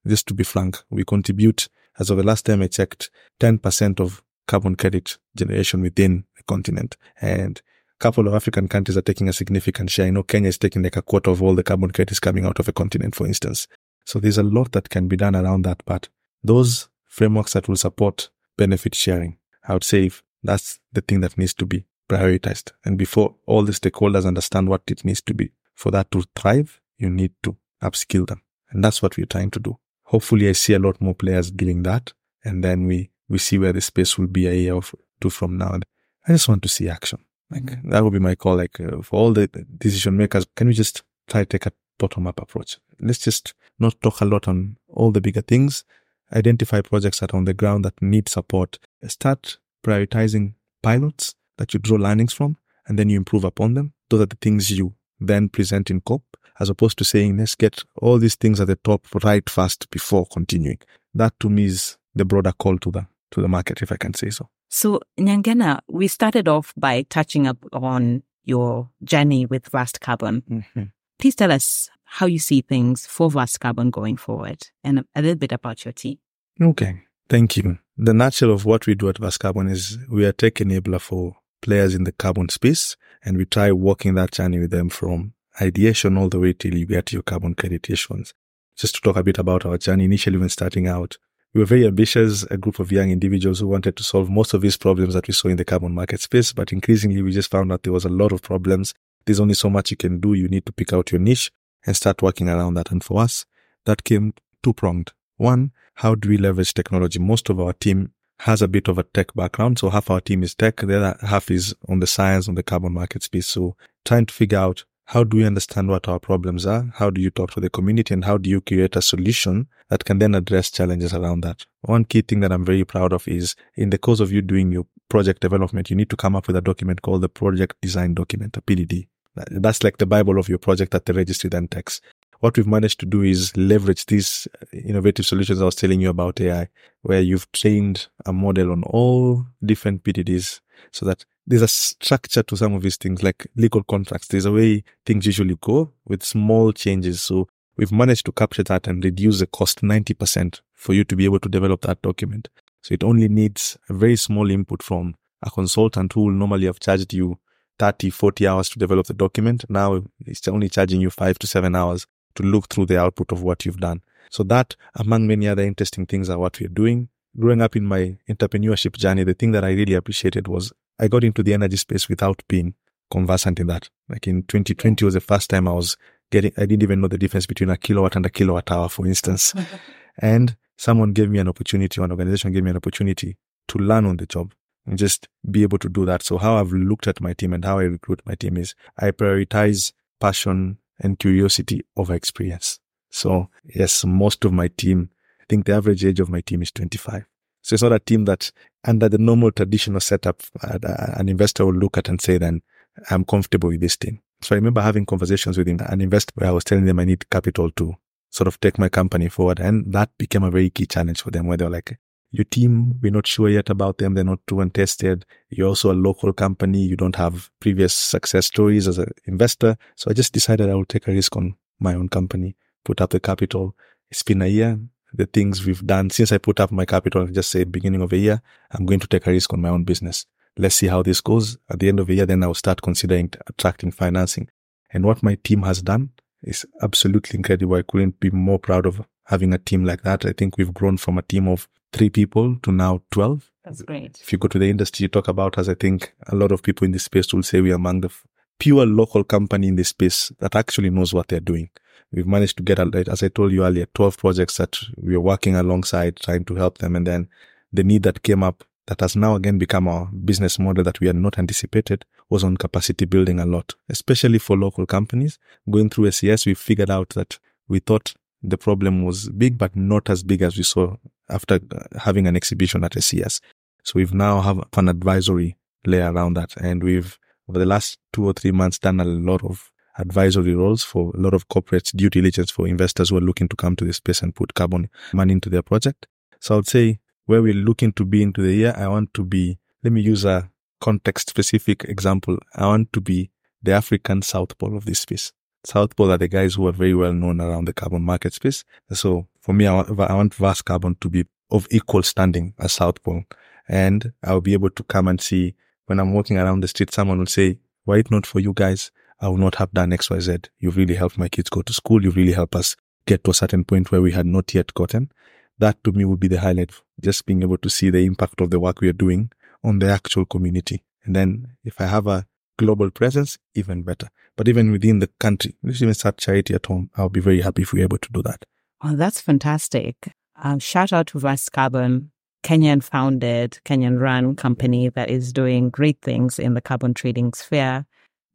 Just 0.07 0.29
to 0.29 0.35
be 0.35 0.45
frank, 0.45 0.79
we 0.89 1.05
contribute, 1.05 1.69
as 1.99 2.11
of 2.11 2.17
the 2.17 2.23
last 2.23 2.47
time 2.47 2.63
I 2.63 2.69
checked, 2.69 3.11
10% 3.41 4.01
of 4.01 4.23
carbon 4.47 4.75
credit 4.75 5.19
generation 5.37 5.81
within 5.81 6.25
the 6.37 6.43
continent. 6.45 6.97
And 7.21 7.61
a 7.95 7.99
couple 7.99 8.27
of 8.27 8.35
African 8.35 8.69
countries 8.69 8.97
are 8.97 9.03
taking 9.03 9.29
a 9.29 9.33
significant 9.33 9.91
share. 9.91 10.07
I 10.07 10.11
know 10.11 10.23
Kenya 10.23 10.49
is 10.49 10.59
taking 10.59 10.83
like 10.83 10.97
a 10.97 11.03
quarter 11.03 11.31
of 11.31 11.43
all 11.43 11.55
the 11.55 11.63
carbon 11.63 11.91
credits 11.91 12.21
coming 12.21 12.45
out 12.45 12.59
of 12.59 12.69
a 12.69 12.73
continent, 12.73 13.15
for 13.15 13.27
instance. 13.27 13.69
So 14.05 14.19
there's 14.19 14.39
a 14.39 14.43
lot 14.43 14.73
that 14.73 14.89
can 14.89 15.09
be 15.09 15.17
done 15.17 15.37
around 15.37 15.63
that 15.63 15.85
part. 15.85 16.09
Those 16.43 16.89
frameworks 17.07 17.53
that 17.53 17.69
will 17.69 17.77
support 17.77 18.31
benefit 18.57 18.95
sharing. 18.95 19.39
I 19.69 19.75
would 19.75 19.85
say 19.85 20.11
that's 20.43 20.81
the 20.93 21.01
thing 21.03 21.21
that 21.21 21.37
needs 21.37 21.55
to 21.55 21.67
be 21.67 21.85
prioritized. 22.09 22.73
And 22.85 22.99
before 22.99 23.37
all 23.47 23.63
the 23.63 23.73
stakeholders 23.73 24.27
understand 24.27 24.69
what 24.69 24.83
it 24.89 25.05
needs 25.05 25.21
to 25.23 25.35
be 25.35 25.53
for 25.75 25.91
that 25.93 26.11
to 26.11 26.25
thrive, 26.35 26.81
you 26.97 27.09
need 27.09 27.33
to 27.45 27.57
upskill 27.83 28.27
them. 28.27 28.43
And 28.71 28.83
that's 28.83 29.03
what 29.03 29.17
we're 29.17 29.27
trying 29.27 29.51
to 29.53 29.61
do. 29.61 29.79
Hopefully 30.11 30.49
I 30.49 30.53
see 30.53 30.75
a 30.75 30.79
lot 30.79 31.01
more 31.01 31.15
players 31.15 31.51
doing 31.51 31.83
that. 31.85 32.13
And 32.45 32.65
then 32.65 32.87
we, 32.87 33.11
we 33.29 33.39
see 33.39 33.59
where 33.59 33.73
the 33.73 33.81
space 33.81 34.19
will 34.19 34.27
be 34.27 34.47
a 34.47 34.55
year 34.55 34.75
or 34.75 34.83
two 35.21 35.31
from 35.31 35.57
now. 35.57 35.79
I 36.27 36.33
just 36.33 36.49
want 36.49 36.63
to 36.63 36.69
see 36.69 36.89
action. 36.89 37.21
Like 37.51 37.83
that 37.85 38.03
would 38.03 38.13
be 38.13 38.19
my 38.19 38.35
call. 38.35 38.57
Like 38.57 38.81
uh, 38.81 39.03
for 39.03 39.21
all 39.21 39.33
the 39.33 39.47
decision 39.79 40.17
makers, 40.17 40.47
can 40.57 40.69
we 40.69 40.75
just 40.75 41.03
try 41.29 41.43
to 41.43 41.47
take 41.47 41.67
a 41.67 41.73
bottom 41.99 42.27
up 42.27 42.41
approach? 42.41 42.79
Let's 43.01 43.19
just 43.19 43.55
not 43.79 44.01
talk 44.01 44.21
a 44.21 44.25
lot 44.25 44.49
on 44.49 44.77
all 44.89 45.11
the 45.11 45.21
bigger 45.21 45.43
things 45.43 45.85
identify 46.33 46.81
projects 46.81 47.21
that 47.21 47.33
are 47.33 47.37
on 47.37 47.45
the 47.45 47.55
ground 47.55 47.85
that 47.85 48.01
need 48.01 48.29
support, 48.29 48.79
start 49.07 49.59
prioritizing 49.85 50.55
pilots 50.83 51.35
that 51.59 51.75
you 51.75 51.81
draw 51.81 51.97
learnings 51.97 52.33
from, 52.33 52.57
and 52.87 52.99
then 52.99 53.09
you 53.09 53.17
improve 53.17 53.45
upon 53.45 53.75
them. 53.75 53.93
Those 54.09 54.23
are 54.23 54.27
the 54.27 54.39
things 54.41 54.71
you 54.71 54.95
then 55.19 55.49
present 55.49 55.91
in 55.91 56.01
COP, 56.01 56.23
as 56.61 56.69
opposed 56.69 56.99
to 56.99 57.05
saying, 57.05 57.39
let's 57.39 57.55
get 57.55 57.83
all 58.01 58.19
these 58.19 58.37
things 58.37 58.61
at 58.61 58.67
the 58.67 58.77
top 58.77 59.07
right 59.25 59.49
first 59.49 59.91
before 59.91 60.27
continuing. 60.27 60.79
That 61.15 61.33
to 61.41 61.49
me 61.49 61.65
is 61.65 61.97
the 62.15 62.25
broader 62.25 62.53
call 62.53 62.79
to 62.79 62.91
the 62.91 63.07
to 63.33 63.41
the 63.41 63.49
market, 63.49 63.81
if 63.81 63.93
I 63.93 63.97
can 63.97 64.13
say 64.13 64.31
so. 64.31 64.49
So, 64.69 65.01
Nyangena, 65.19 65.81
we 65.89 66.09
started 66.09 66.49
off 66.49 66.73
by 66.77 67.03
touching 67.09 67.47
up 67.47 67.59
on 67.73 68.23
your 68.45 68.91
journey 69.05 69.47
with 69.47 69.71
Verst 69.71 70.01
Carbon. 70.01 70.43
Mm-hmm. 70.51 70.83
Please 71.19 71.35
tell 71.35 71.53
us 71.53 71.91
how 72.05 72.27
you 72.27 72.39
see 72.39 72.61
things 72.61 73.07
for 73.07 73.31
Verst 73.31 73.61
Carbon 73.61 73.91
going 73.91 74.17
forward 74.17 74.63
and 74.83 75.05
a 75.15 75.23
little 75.23 75.37
bit 75.37 75.53
about 75.53 75.85
your 75.85 75.93
team. 75.93 76.19
Okay, 76.61 77.03
thank 77.29 77.57
you. 77.57 77.79
The 77.97 78.15
nature 78.15 78.51
of 78.51 78.65
what 78.65 78.87
we 78.87 78.95
do 78.95 79.09
at 79.09 79.17
Verst 79.17 79.39
Carbon 79.39 79.69
is 79.69 79.99
we 80.11 80.25
are 80.25 80.33
tech 80.33 80.55
enabler 80.55 81.01
for 81.01 81.37
players 81.63 81.95
in 81.95 82.05
the 82.05 82.13
carbon 82.13 82.49
space 82.49 82.97
and 83.25 83.37
we 83.37 83.45
try 83.45 83.71
walking 83.71 84.15
that 84.15 84.33
journey 84.33 84.59
with 84.59 84.71
them 84.71 84.89
from 84.89 85.35
ideation 85.61 86.17
all 86.17 86.29
the 86.29 86.39
way 86.39 86.53
till 86.53 86.75
you 86.75 86.87
get 86.87 87.13
your 87.13 87.23
carbon 87.23 87.55
credit 87.55 87.89
issuance. 87.91 88.35
Just 88.77 88.95
to 88.97 89.01
talk 89.01 89.17
a 89.17 89.23
bit 89.23 89.39
about 89.39 89.67
our 89.67 89.79
journey, 89.79 90.05
initially 90.05 90.39
when 90.39 90.49
starting 90.49 90.87
out, 90.87 91.17
we 91.53 91.61
were 91.61 91.67
very 91.67 91.87
ambitious, 91.87 92.45
a 92.45 92.57
group 92.57 92.79
of 92.79 92.93
young 92.93 93.11
individuals 93.11 93.59
who 93.59 93.67
wanted 93.67 93.97
to 93.97 94.05
solve 94.05 94.31
most 94.31 94.55
of 94.55 94.61
these 94.61 94.77
problems 94.77 95.15
that 95.15 95.27
we 95.27 95.35
saw 95.35 95.49
in 95.49 95.57
the 95.57 95.65
carbon 95.65 95.93
market 95.93 96.21
space. 96.21 96.53
But 96.53 96.73
increasingly, 96.73 97.23
we 97.23 97.33
just 97.33 97.51
found 97.51 97.73
out 97.73 97.83
there 97.83 97.93
was 97.93 98.05
a 98.05 98.11
lot 98.11 98.31
of 98.31 98.41
problems. 98.41 98.95
There's 99.27 99.41
only 99.41 99.55
so 99.55 99.69
much 99.69 99.91
you 99.91 99.97
can 99.97 100.21
do. 100.21 100.35
You 100.35 100.49
need 100.49 100.65
to 100.67 100.73
pick 100.73 100.93
out 100.93 101.11
your 101.11 101.21
niche 101.21 101.51
and 101.85 101.97
start 101.97 102.23
working 102.23 102.49
around 102.49 102.75
that. 102.75 102.93
And 102.93 103.03
for 103.03 103.21
us, 103.21 103.47
that 103.85 104.05
came 104.05 104.33
two 104.63 104.73
pronged. 104.73 105.13
One, 105.39 105.73
how 105.95 106.15
do 106.15 106.29
we 106.29 106.37
leverage 106.37 106.73
technology? 106.73 107.19
Most 107.19 107.51
of 107.51 107.59
our 107.59 107.73
team 107.73 108.13
has 108.41 108.63
a 108.63 108.69
bit 108.69 108.89
of 108.89 108.97
a 108.97 109.03
tech 109.03 109.35
background. 109.35 109.79
So 109.81 109.91
half 109.91 110.09
our 110.09 110.21
team 110.21 110.43
is 110.43 110.55
tech. 110.55 110.77
The 110.77 110.97
other 110.97 111.19
half 111.27 111.51
is 111.51 111.75
on 111.89 111.99
the 111.99 112.07
science, 112.07 112.49
on 112.49 112.55
the 112.55 112.63
carbon 112.63 112.93
market 112.93 113.25
space. 113.25 113.49
So 113.49 113.77
trying 114.05 114.27
to 114.27 114.35
figure 114.35 114.59
out 114.59 114.85
how 115.11 115.25
do 115.25 115.39
we 115.39 115.45
understand 115.45 115.89
what 115.89 116.07
our 116.07 116.21
problems 116.21 116.65
are? 116.65 116.89
How 116.95 117.11
do 117.11 117.21
you 117.21 117.31
talk 117.31 117.51
to 117.55 117.61
the 117.61 117.69
community 117.69 118.15
and 118.15 118.25
how 118.25 118.39
do 118.39 118.49
you 118.49 118.61
create 118.61 118.95
a 118.95 119.03
solution 119.03 119.67
that 119.89 120.05
can 120.05 120.21
then 120.21 120.37
address 120.37 120.71
challenges 120.71 121.13
around 121.13 121.41
that? 121.41 121.67
One 121.81 122.05
key 122.05 122.23
thing 122.23 122.39
that 122.41 122.53
I'm 122.53 122.65
very 122.65 122.85
proud 122.85 123.13
of 123.13 123.27
is 123.27 123.57
in 123.75 123.91
the 123.91 123.99
course 123.99 124.21
of 124.21 124.31
you 124.31 124.41
doing 124.41 124.71
your 124.71 124.87
project 125.09 125.41
development, 125.41 125.91
you 125.91 125.97
need 125.97 126.11
to 126.11 126.17
come 126.17 126.37
up 126.37 126.47
with 126.47 126.55
a 126.55 126.61
document 126.61 127.03
called 127.03 127.23
the 127.23 127.29
project 127.29 127.75
design 127.83 128.15
document, 128.15 128.57
a 128.57 128.63
PDD. 128.63 129.09
That's 129.35 129.83
like 129.83 129.99
the 129.99 130.07
Bible 130.07 130.39
of 130.39 130.49
your 130.49 130.59
project 130.59 130.93
that 130.93 131.07
the 131.07 131.13
registry 131.13 131.51
then 131.51 131.67
takes. 131.67 132.01
What 132.39 132.57
we've 132.57 132.69
managed 132.69 133.01
to 133.01 133.07
do 133.07 133.23
is 133.23 133.57
leverage 133.57 134.07
these 134.07 134.47
uh, 134.63 134.77
innovative 134.77 135.27
solutions 135.27 135.61
I 135.61 135.65
was 135.65 135.75
telling 135.75 136.01
you 136.01 136.11
about 136.11 136.41
AI, 136.41 136.69
where 137.03 137.21
you've 137.21 137.51
trained 137.51 138.07
a 138.27 138.33
model 138.33 138.71
on 138.71 138.85
all 138.85 139.45
different 139.65 140.05
PDDs 140.05 140.61
so 140.93 141.05
that 141.07 141.25
there's 141.51 141.63
a 141.63 141.69
structure 141.69 142.45
to 142.45 142.57
some 142.57 142.75
of 142.75 142.83
these 142.83 142.97
things, 142.97 143.25
like 143.25 143.45
legal 143.57 143.83
contracts. 143.83 144.29
There's 144.29 144.45
a 144.45 144.53
way 144.53 144.85
things 145.05 145.27
usually 145.27 145.57
go 145.61 145.93
with 146.07 146.23
small 146.23 146.73
changes. 146.73 147.23
So 147.23 147.49
we've 147.77 147.91
managed 147.91 148.27
to 148.27 148.33
capture 148.33 148.63
that 148.63 148.87
and 148.87 149.05
reduce 149.05 149.41
the 149.41 149.49
cost 149.49 149.83
90% 149.83 150.61
for 150.75 150.95
you 150.95 151.03
to 151.03 151.17
be 151.17 151.25
able 151.25 151.41
to 151.41 151.49
develop 151.49 151.81
that 151.81 152.03
document. 152.03 152.49
So 152.83 152.95
it 152.95 153.03
only 153.03 153.29
needs 153.29 153.77
a 153.89 153.95
very 153.95 154.15
small 154.15 154.49
input 154.49 154.81
from 154.81 155.17
a 155.43 155.51
consultant 155.51 156.13
who 156.13 156.27
will 156.27 156.31
normally 156.31 156.67
have 156.67 156.79
charged 156.79 157.13
you 157.13 157.41
30, 157.81 158.11
40 158.11 158.47
hours 158.47 158.69
to 158.69 158.79
develop 158.79 159.09
the 159.09 159.15
document. 159.15 159.65
Now 159.69 160.05
it's 160.25 160.47
only 160.47 160.69
charging 160.69 161.01
you 161.01 161.11
five 161.11 161.37
to 161.41 161.49
seven 161.49 161.75
hours 161.75 162.07
to 162.37 162.45
look 162.45 162.69
through 162.69 162.87
the 162.87 163.01
output 163.01 163.33
of 163.33 163.43
what 163.43 163.67
you've 163.67 163.81
done. 163.81 164.03
So 164.31 164.45
that, 164.45 164.77
among 164.95 165.27
many 165.27 165.49
other 165.49 165.65
interesting 165.65 166.07
things, 166.07 166.31
are 166.31 166.39
what 166.39 166.61
we're 166.61 166.69
doing. 166.69 167.09
Growing 167.37 167.61
up 167.61 167.75
in 167.75 167.87
my 167.87 168.19
entrepreneurship 168.29 168.97
journey, 168.97 169.25
the 169.25 169.35
thing 169.35 169.51
that 169.51 169.65
I 169.65 169.73
really 169.73 169.95
appreciated 169.95 170.47
was 170.47 170.73
I 171.01 171.09
got 171.09 171.25
into 171.25 171.43
the 171.43 171.55
energy 171.55 171.79
space 171.79 172.09
without 172.09 172.43
being 172.47 172.75
conversant 173.11 173.59
in 173.59 173.67
that. 173.69 173.89
Like 174.09 174.29
in 174.29 174.43
2020 174.43 175.05
was 175.05 175.15
the 175.15 175.21
first 175.21 175.51
time 175.51 175.67
I 175.67 175.73
was 175.73 175.97
getting, 176.31 176.53
I 176.57 176.67
didn't 176.67 176.83
even 176.83 177.01
know 177.01 177.09
the 177.09 177.19
difference 177.19 177.47
between 177.47 177.71
a 177.71 177.77
kilowatt 177.77 178.17
and 178.17 178.27
a 178.27 178.31
kilowatt 178.31 178.71
hour, 178.71 178.89
for 178.89 179.07
instance. 179.07 179.55
and 180.19 180.57
someone 180.77 181.13
gave 181.13 181.31
me 181.31 181.39
an 181.39 181.49
opportunity, 181.49 182.01
an 182.03 182.11
organization 182.11 182.53
gave 182.53 182.63
me 182.63 182.71
an 182.71 182.77
opportunity 182.77 183.37
to 183.69 183.79
learn 183.79 184.05
on 184.05 184.19
the 184.19 184.27
job 184.27 184.53
and 184.87 184.99
just 184.99 185.29
be 185.51 185.63
able 185.63 185.79
to 185.79 185.89
do 185.89 186.05
that. 186.05 186.23
So 186.23 186.39
how 186.39 186.57
I've 186.57 186.73
looked 186.73 187.07
at 187.07 187.21
my 187.21 187.33
team 187.33 187.55
and 187.55 187.65
how 187.65 187.79
I 187.79 187.85
recruit 187.85 188.21
my 188.27 188.35
team 188.35 188.57
is 188.57 188.75
I 188.99 189.11
prioritize 189.11 189.93
passion 190.21 190.79
and 190.99 191.19
curiosity 191.19 191.83
over 191.97 192.15
experience. 192.15 192.79
So 193.11 193.49
yes, 193.65 194.05
most 194.05 194.45
of 194.45 194.53
my 194.53 194.69
team, 194.69 195.11
I 195.41 195.45
think 195.49 195.65
the 195.65 195.75
average 195.75 196.05
age 196.05 196.21
of 196.21 196.29
my 196.29 196.43
team 196.43 196.63
is 196.63 196.71
25. 196.71 197.27
So 197.63 197.75
it's 197.75 197.83
not 197.83 197.93
a 197.93 197.99
team 197.99 198.25
that 198.27 198.53
under 198.85 199.09
the 199.09 199.19
normal 199.19 199.53
traditional 199.53 200.01
setup, 200.01 200.43
uh, 200.63 200.79
an 201.17 201.29
investor 201.29 201.67
will 201.67 201.75
look 201.75 201.99
at 201.99 202.09
and 202.09 202.21
say, 202.21 202.39
then 202.39 202.63
I'm 203.11 203.25
comfortable 203.25 203.69
with 203.69 203.81
this 203.81 203.97
team. 203.97 204.21
So 204.43 204.55
I 204.55 204.59
remember 204.59 204.81
having 204.81 205.07
conversations 205.07 205.59
with 205.59 205.69
an 205.69 206.01
investor 206.01 206.33
where 206.35 206.49
I 206.49 206.53
was 206.53 206.65
telling 206.65 206.87
them 206.87 206.99
I 206.99 207.05
need 207.05 207.29
capital 207.31 207.71
to 207.73 207.95
sort 208.31 208.49
of 208.49 208.59
take 208.61 208.79
my 208.79 208.89
company 208.89 209.29
forward. 209.29 209.61
And 209.61 209.93
that 209.93 210.11
became 210.17 210.43
a 210.43 210.51
very 210.51 210.71
key 210.71 210.87
challenge 210.87 211.23
for 211.23 211.31
them 211.31 211.47
where 211.47 211.57
they're 211.57 211.71
like, 211.71 211.99
your 212.33 212.45
team, 212.45 212.95
we're 213.03 213.13
not 213.13 213.27
sure 213.27 213.49
yet 213.49 213.71
about 213.71 213.99
them. 213.99 214.15
They're 214.15 214.25
not 214.25 214.39
true 214.47 214.61
and 214.61 214.73
tested. 214.73 215.27
You're 215.49 215.69
also 215.69 215.93
a 215.93 215.95
local 215.95 216.33
company. 216.33 216.79
You 216.79 216.97
don't 216.97 217.17
have 217.17 217.51
previous 217.61 217.93
success 217.93 218.47
stories 218.47 218.87
as 218.87 218.99
an 218.99 219.11
investor. 219.27 219.77
So 219.97 220.11
I 220.11 220.15
just 220.15 220.33
decided 220.33 220.71
I 220.71 220.77
would 220.77 220.89
take 220.89 221.09
a 221.09 221.13
risk 221.13 221.37
on 221.37 221.57
my 221.81 221.95
own 221.95 222.09
company, 222.09 222.57
put 222.85 223.01
up 223.01 223.11
the 223.11 223.21
capital. 223.21 223.75
It's 224.11 224.23
been 224.23 224.43
a 224.43 224.47
year 224.47 224.79
the 225.13 225.27
things 225.27 225.65
we've 225.65 225.85
done 225.87 226.11
since 226.11 226.33
I 226.33 226.39
put 226.39 226.61
up 226.61 226.71
my 226.71 226.85
capital 226.85 227.23
and 227.23 227.35
just 227.35 227.51
said 227.51 227.73
beginning 227.73 228.03
of 228.03 228.13
a 228.13 228.17
year, 228.17 228.43
I'm 228.71 228.87
going 228.87 229.01
to 229.01 229.07
take 229.07 229.27
a 229.27 229.31
risk 229.31 229.53
on 229.53 229.61
my 229.61 229.69
own 229.69 229.85
business. 229.85 230.27
Let's 230.57 230.75
see 230.75 230.89
how 230.89 231.03
this 231.03 231.21
goes. 231.21 231.59
At 231.69 231.79
the 231.79 231.89
end 231.89 232.01
of 232.01 232.07
the 232.07 232.15
year, 232.15 232.27
then 232.27 232.43
I'll 232.43 232.55
start 232.55 232.83
considering 232.83 233.33
attracting 233.47 233.93
financing. 233.93 234.49
And 234.93 235.05
what 235.05 235.23
my 235.23 235.37
team 235.37 235.63
has 235.63 235.83
done 235.83 236.11
is 236.43 236.67
absolutely 236.83 237.39
incredible. 237.39 237.77
I 237.77 237.83
couldn't 237.83 238.21
be 238.21 238.31
more 238.31 238.59
proud 238.59 238.87
of 238.87 239.03
having 239.25 239.55
a 239.55 239.59
team 239.59 239.85
like 239.85 240.03
that. 240.03 240.27
I 240.27 240.33
think 240.33 240.59
we've 240.59 240.75
grown 240.75 240.97
from 240.97 241.19
a 241.19 241.23
team 241.23 241.49
of 241.49 241.69
three 241.93 242.11
people 242.11 242.57
to 242.63 242.73
now 242.73 243.03
12. 243.13 243.51
That's 243.65 243.83
great. 243.83 244.19
If 244.21 244.33
you 244.33 244.39
go 244.39 244.49
to 244.49 244.59
the 244.59 244.71
industry, 244.71 245.05
you 245.05 245.09
talk 245.09 245.29
about 245.29 245.59
us, 245.59 245.69
I 245.69 245.75
think 245.75 246.13
a 246.29 246.35
lot 246.35 246.53
of 246.53 246.63
people 246.63 246.85
in 246.85 246.93
this 246.93 247.05
space 247.05 247.33
will 247.33 247.43
say 247.43 247.61
we 247.61 247.73
are 247.73 247.77
among 247.77 248.01
the 248.01 248.11
pure 248.59 248.87
local 248.87 249.25
company 249.25 249.69
in 249.69 249.77
this 249.77 249.89
space 249.89 250.33
that 250.39 250.55
actually 250.55 250.91
knows 250.91 251.15
what 251.15 251.29
they're 251.29 251.41
doing. 251.41 251.71
We've 252.13 252.27
managed 252.27 252.57
to 252.59 252.63
get, 252.63 252.79
as 252.79 253.23
I 253.23 253.29
told 253.29 253.53
you 253.53 253.65
earlier, 253.65 253.87
12 253.95 254.19
projects 254.19 254.57
that 254.57 254.79
we 254.97 255.15
are 255.15 255.21
working 255.21 255.57
alongside 255.57 256.17
trying 256.17 256.45
to 256.47 256.55
help 256.57 256.79
them. 256.79 256.97
And 256.97 257.07
then 257.07 257.29
the 257.73 257.85
need 257.85 258.03
that 258.03 258.23
came 258.23 258.43
up 258.43 258.65
that 258.87 259.01
has 259.01 259.15
now 259.15 259.37
again 259.37 259.59
become 259.59 259.87
our 259.87 260.07
business 260.07 260.59
model 260.59 260.83
that 260.83 260.99
we 260.99 261.07
had 261.07 261.17
not 261.17 261.39
anticipated 261.39 262.05
was 262.29 262.43
on 262.43 262.57
capacity 262.57 263.05
building 263.05 263.39
a 263.39 263.47
lot, 263.47 263.75
especially 263.89 264.39
for 264.39 264.57
local 264.57 264.87
companies. 264.87 265.39
Going 265.71 265.91
through 265.91 266.09
ACS, 266.09 266.47
we 266.47 266.55
figured 266.55 266.91
out 266.91 267.11
that 267.11 267.39
we 267.69 267.79
thought 267.79 268.15
the 268.43 268.59
problem 268.59 269.05
was 269.05 269.29
big, 269.29 269.59
but 269.59 269.77
not 269.77 270.11
as 270.11 270.23
big 270.23 270.43
as 270.43 270.57
we 270.57 270.65
saw 270.65 270.97
after 271.29 271.61
having 271.99 272.27
an 272.27 272.35
exhibition 272.35 272.83
at 272.83 272.93
ACS. 272.93 273.41
So 273.85 273.93
we've 273.95 274.15
now 274.15 274.41
have 274.41 274.65
an 274.77 274.89
advisory 274.89 275.57
layer 275.87 276.13
around 276.13 276.35
that. 276.35 276.57
And 276.57 276.83
we've, 276.83 277.19
over 277.49 277.59
the 277.59 277.67
last 277.67 277.99
two 278.13 278.27
or 278.27 278.33
three 278.33 278.51
months, 278.51 278.79
done 278.79 278.99
a 278.99 279.05
lot 279.05 279.45
of 279.45 279.71
advisory 280.01 280.55
roles 280.55 280.83
for 280.83 281.13
a 281.15 281.21
lot 281.21 281.35
of 281.35 281.49
corporates, 281.49 281.95
due 281.95 282.11
diligence 282.11 282.51
for 282.51 282.67
investors 282.67 283.11
who 283.11 283.17
are 283.17 283.23
looking 283.23 283.49
to 283.49 283.57
come 283.57 283.77
to 283.77 283.85
this 283.85 283.99
space 283.99 284.23
and 284.23 284.35
put 284.35 284.55
carbon 284.55 284.89
money 285.13 285.33
into 285.33 285.51
their 285.51 285.63
project. 285.63 286.07
So 286.41 286.55
I 286.55 286.57
would 286.57 286.67
say 286.67 286.99
where 287.27 287.43
we're 287.43 287.55
looking 287.55 287.93
to 287.93 288.05
be 288.05 288.23
into 288.23 288.43
the 288.43 288.53
year, 288.53 288.75
I 288.77 288.89
want 288.89 289.15
to 289.15 289.25
be, 289.25 289.59
let 289.85 289.93
me 289.93 290.01
use 290.01 290.25
a 290.25 290.51
context 290.81 291.31
specific 291.31 291.85
example. 291.85 292.39
I 292.55 292.67
want 292.67 292.93
to 292.95 293.01
be 293.01 293.31
the 293.63 293.73
African 293.73 294.23
South 294.23 294.57
Pole 294.59 294.77
of 294.77 294.87
this 294.87 295.01
space. 295.01 295.33
South 295.65 295.95
Pole 295.95 296.13
are 296.13 296.19
the 296.19 296.29
guys 296.29 296.55
who 296.55 296.67
are 296.67 296.73
very 296.73 296.95
well 296.95 297.13
known 297.13 297.41
around 297.41 297.67
the 297.67 297.75
carbon 297.75 298.03
market 298.03 298.33
space. 298.33 298.65
So 298.93 299.29
for 299.41 299.53
me, 299.53 299.67
I 299.67 299.75
want, 299.75 300.01
I 300.01 300.15
want 300.15 300.35
Verst 300.35 300.65
Carbon 300.65 300.97
to 301.03 301.11
be 301.11 301.25
of 301.51 301.67
equal 301.71 302.03
standing 302.03 302.55
as 302.59 302.73
South 302.73 303.03
Pole. 303.03 303.25
And 303.69 304.13
I'll 304.25 304.41
be 304.41 304.55
able 304.55 304.71
to 304.71 304.83
come 304.85 305.07
and 305.09 305.21
see 305.21 305.55
when 305.87 306.01
I'm 306.01 306.15
walking 306.15 306.39
around 306.39 306.61
the 306.61 306.69
street, 306.69 306.93
someone 306.93 307.19
will 307.19 307.27
say, 307.27 307.59
why 307.85 307.99
it 307.99 308.11
not 308.11 308.25
for 308.25 308.41
you 308.41 308.53
guys? 308.55 308.91
I 309.21 309.29
would 309.29 309.41
not 309.41 309.57
have 309.57 309.73
done 309.73 309.91
XYZ. 309.91 310.49
You've 310.59 310.77
really 310.77 310.95
helped 310.95 311.19
my 311.19 311.29
kids 311.29 311.51
go 311.51 311.63
to 311.63 311.73
school. 311.73 312.03
You've 312.03 312.17
really 312.17 312.33
helped 312.33 312.57
us 312.57 312.77
get 313.07 313.23
to 313.25 313.33
a 313.33 313.35
certain 313.35 313.65
point 313.65 313.93
where 313.93 314.01
we 314.01 314.13
had 314.13 314.27
not 314.27 314.55
yet 314.55 314.73
gotten. 314.75 315.11
That 315.59 315.83
to 315.85 315.93
me 315.93 316.05
would 316.07 316.21
be 316.21 316.29
the 316.29 316.41
highlight. 316.41 316.73
Just 317.03 317.27
being 317.27 317.43
able 317.43 317.59
to 317.59 317.69
see 317.69 317.91
the 317.91 318.05
impact 318.05 318.41
of 318.41 318.51
the 318.51 318.59
work 318.59 318.81
we 318.81 318.89
are 318.89 318.95
doing 318.95 319.31
on 319.63 319.79
the 319.79 319.91
actual 319.91 320.25
community. 320.25 320.85
And 321.05 321.15
then 321.15 321.57
if 321.65 321.81
I 321.81 321.87
have 321.87 322.07
a 322.07 322.27
global 322.59 322.91
presence, 322.91 323.39
even 323.55 323.83
better. 323.83 324.09
But 324.37 324.49
even 324.49 324.71
within 324.71 325.01
the 325.01 325.11
country, 325.19 325.55
let's 325.63 325.83
even 325.83 325.95
start 325.95 326.17
charity 326.17 326.55
at 326.55 326.67
home. 326.67 326.91
I'll 326.97 327.09
be 327.11 327.21
very 327.21 327.43
happy 327.43 327.63
if 327.63 327.73
we're 327.73 327.85
able 327.85 327.99
to 327.99 328.13
do 328.13 328.23
that. 328.23 328.45
Oh, 328.83 328.97
that's 328.97 329.21
fantastic. 329.21 329.97
Um, 330.43 330.59
shout 330.59 330.93
out 330.93 331.09
to 331.09 331.19
Verst 331.19 331.53
Carbon, 331.53 332.11
Kenyan 332.43 332.83
founded, 332.83 333.61
Kenyan 333.67 334.01
run 334.01 334.35
company 334.37 334.89
that 334.89 335.11
is 335.11 335.33
doing 335.33 335.69
great 335.69 336.01
things 336.01 336.39
in 336.39 336.55
the 336.55 336.63
carbon 336.63 336.95
trading 336.95 337.35
sphere 337.35 337.85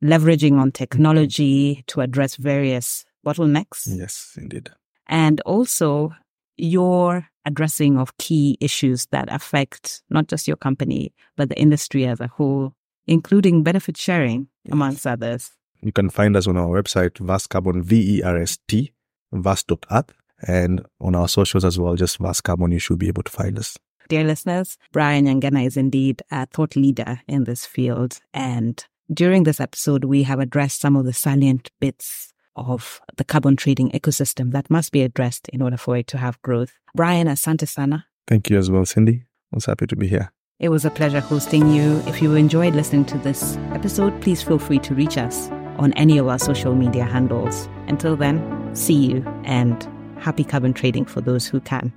leveraging 0.03 0.53
on 0.53 0.69
mm-hmm. 0.69 0.83
technology 0.83 1.83
to 1.87 2.01
address 2.01 2.35
various 2.35 3.05
bottlenecks. 3.25 3.87
Yes, 3.87 4.33
indeed. 4.37 4.69
And 5.07 5.41
also 5.41 6.13
your 6.57 7.27
addressing 7.45 7.97
of 7.97 8.17
key 8.17 8.57
issues 8.59 9.05
that 9.07 9.31
affect 9.31 10.01
not 10.09 10.27
just 10.27 10.47
your 10.47 10.57
company, 10.57 11.13
but 11.35 11.49
the 11.49 11.59
industry 11.59 12.05
as 12.05 12.19
a 12.19 12.27
whole, 12.27 12.73
including 13.07 13.63
benefit 13.63 13.97
sharing, 13.97 14.47
yes. 14.63 14.73
amongst 14.73 15.07
others. 15.07 15.51
You 15.81 15.91
can 15.91 16.09
find 16.09 16.35
us 16.35 16.47
on 16.47 16.57
our 16.57 16.67
website, 16.67 17.19
Verst 17.19 17.49
Carbon, 17.49 17.83
V-E-R-S-T, 17.83 18.91
verst.earth, 19.33 20.13
and 20.47 20.85
on 20.99 21.15
our 21.15 21.27
socials 21.27 21.65
as 21.65 21.77
well, 21.77 21.95
just 21.95 22.19
Verst 22.19 22.43
Carbon, 22.43 22.71
you 22.71 22.79
should 22.79 22.97
be 22.97 23.07
able 23.07 23.23
to 23.23 23.31
find 23.31 23.59
us. 23.59 23.77
Dear 24.07 24.23
listeners, 24.23 24.77
Brian 24.91 25.25
Nyangena 25.25 25.65
is 25.65 25.77
indeed 25.77 26.21
a 26.31 26.45
thought 26.45 26.75
leader 26.75 27.21
in 27.27 27.45
this 27.45 27.65
field. 27.65 28.19
And 28.33 28.83
during 29.13 29.43
this 29.43 29.59
episode, 29.59 30.05
we 30.05 30.23
have 30.23 30.39
addressed 30.39 30.81
some 30.81 30.95
of 30.95 31.05
the 31.05 31.13
salient 31.13 31.69
bits 31.79 32.33
of 32.55 33.01
the 33.17 33.23
carbon 33.23 33.55
trading 33.55 33.91
ecosystem 33.91 34.51
that 34.51 34.69
must 34.69 34.91
be 34.91 35.01
addressed 35.01 35.49
in 35.49 35.61
order 35.61 35.77
for 35.77 35.97
it 35.97 36.07
to 36.07 36.17
have 36.17 36.41
growth. 36.41 36.73
Brian 36.95 37.27
Asante 37.27 37.67
Sana. 37.67 38.05
Thank 38.27 38.49
you 38.49 38.57
as 38.57 38.71
well, 38.71 38.85
Cindy. 38.85 39.25
I 39.53 39.55
was 39.55 39.65
happy 39.65 39.87
to 39.87 39.95
be 39.95 40.07
here. 40.07 40.31
It 40.59 40.69
was 40.69 40.85
a 40.85 40.89
pleasure 40.89 41.19
hosting 41.19 41.69
you. 41.73 42.01
If 42.07 42.21
you 42.21 42.33
enjoyed 42.35 42.75
listening 42.75 43.05
to 43.05 43.17
this 43.17 43.57
episode, 43.73 44.21
please 44.21 44.41
feel 44.41 44.57
free 44.57 44.79
to 44.79 44.95
reach 44.95 45.17
us 45.17 45.49
on 45.77 45.91
any 45.93 46.17
of 46.17 46.27
our 46.27 46.39
social 46.39 46.73
media 46.73 47.03
handles. 47.03 47.67
Until 47.87 48.15
then, 48.15 48.73
see 48.73 48.93
you 48.93 49.23
and 49.43 49.87
happy 50.17 50.45
carbon 50.45 50.73
trading 50.73 51.05
for 51.05 51.19
those 51.19 51.45
who 51.45 51.59
can. 51.59 51.91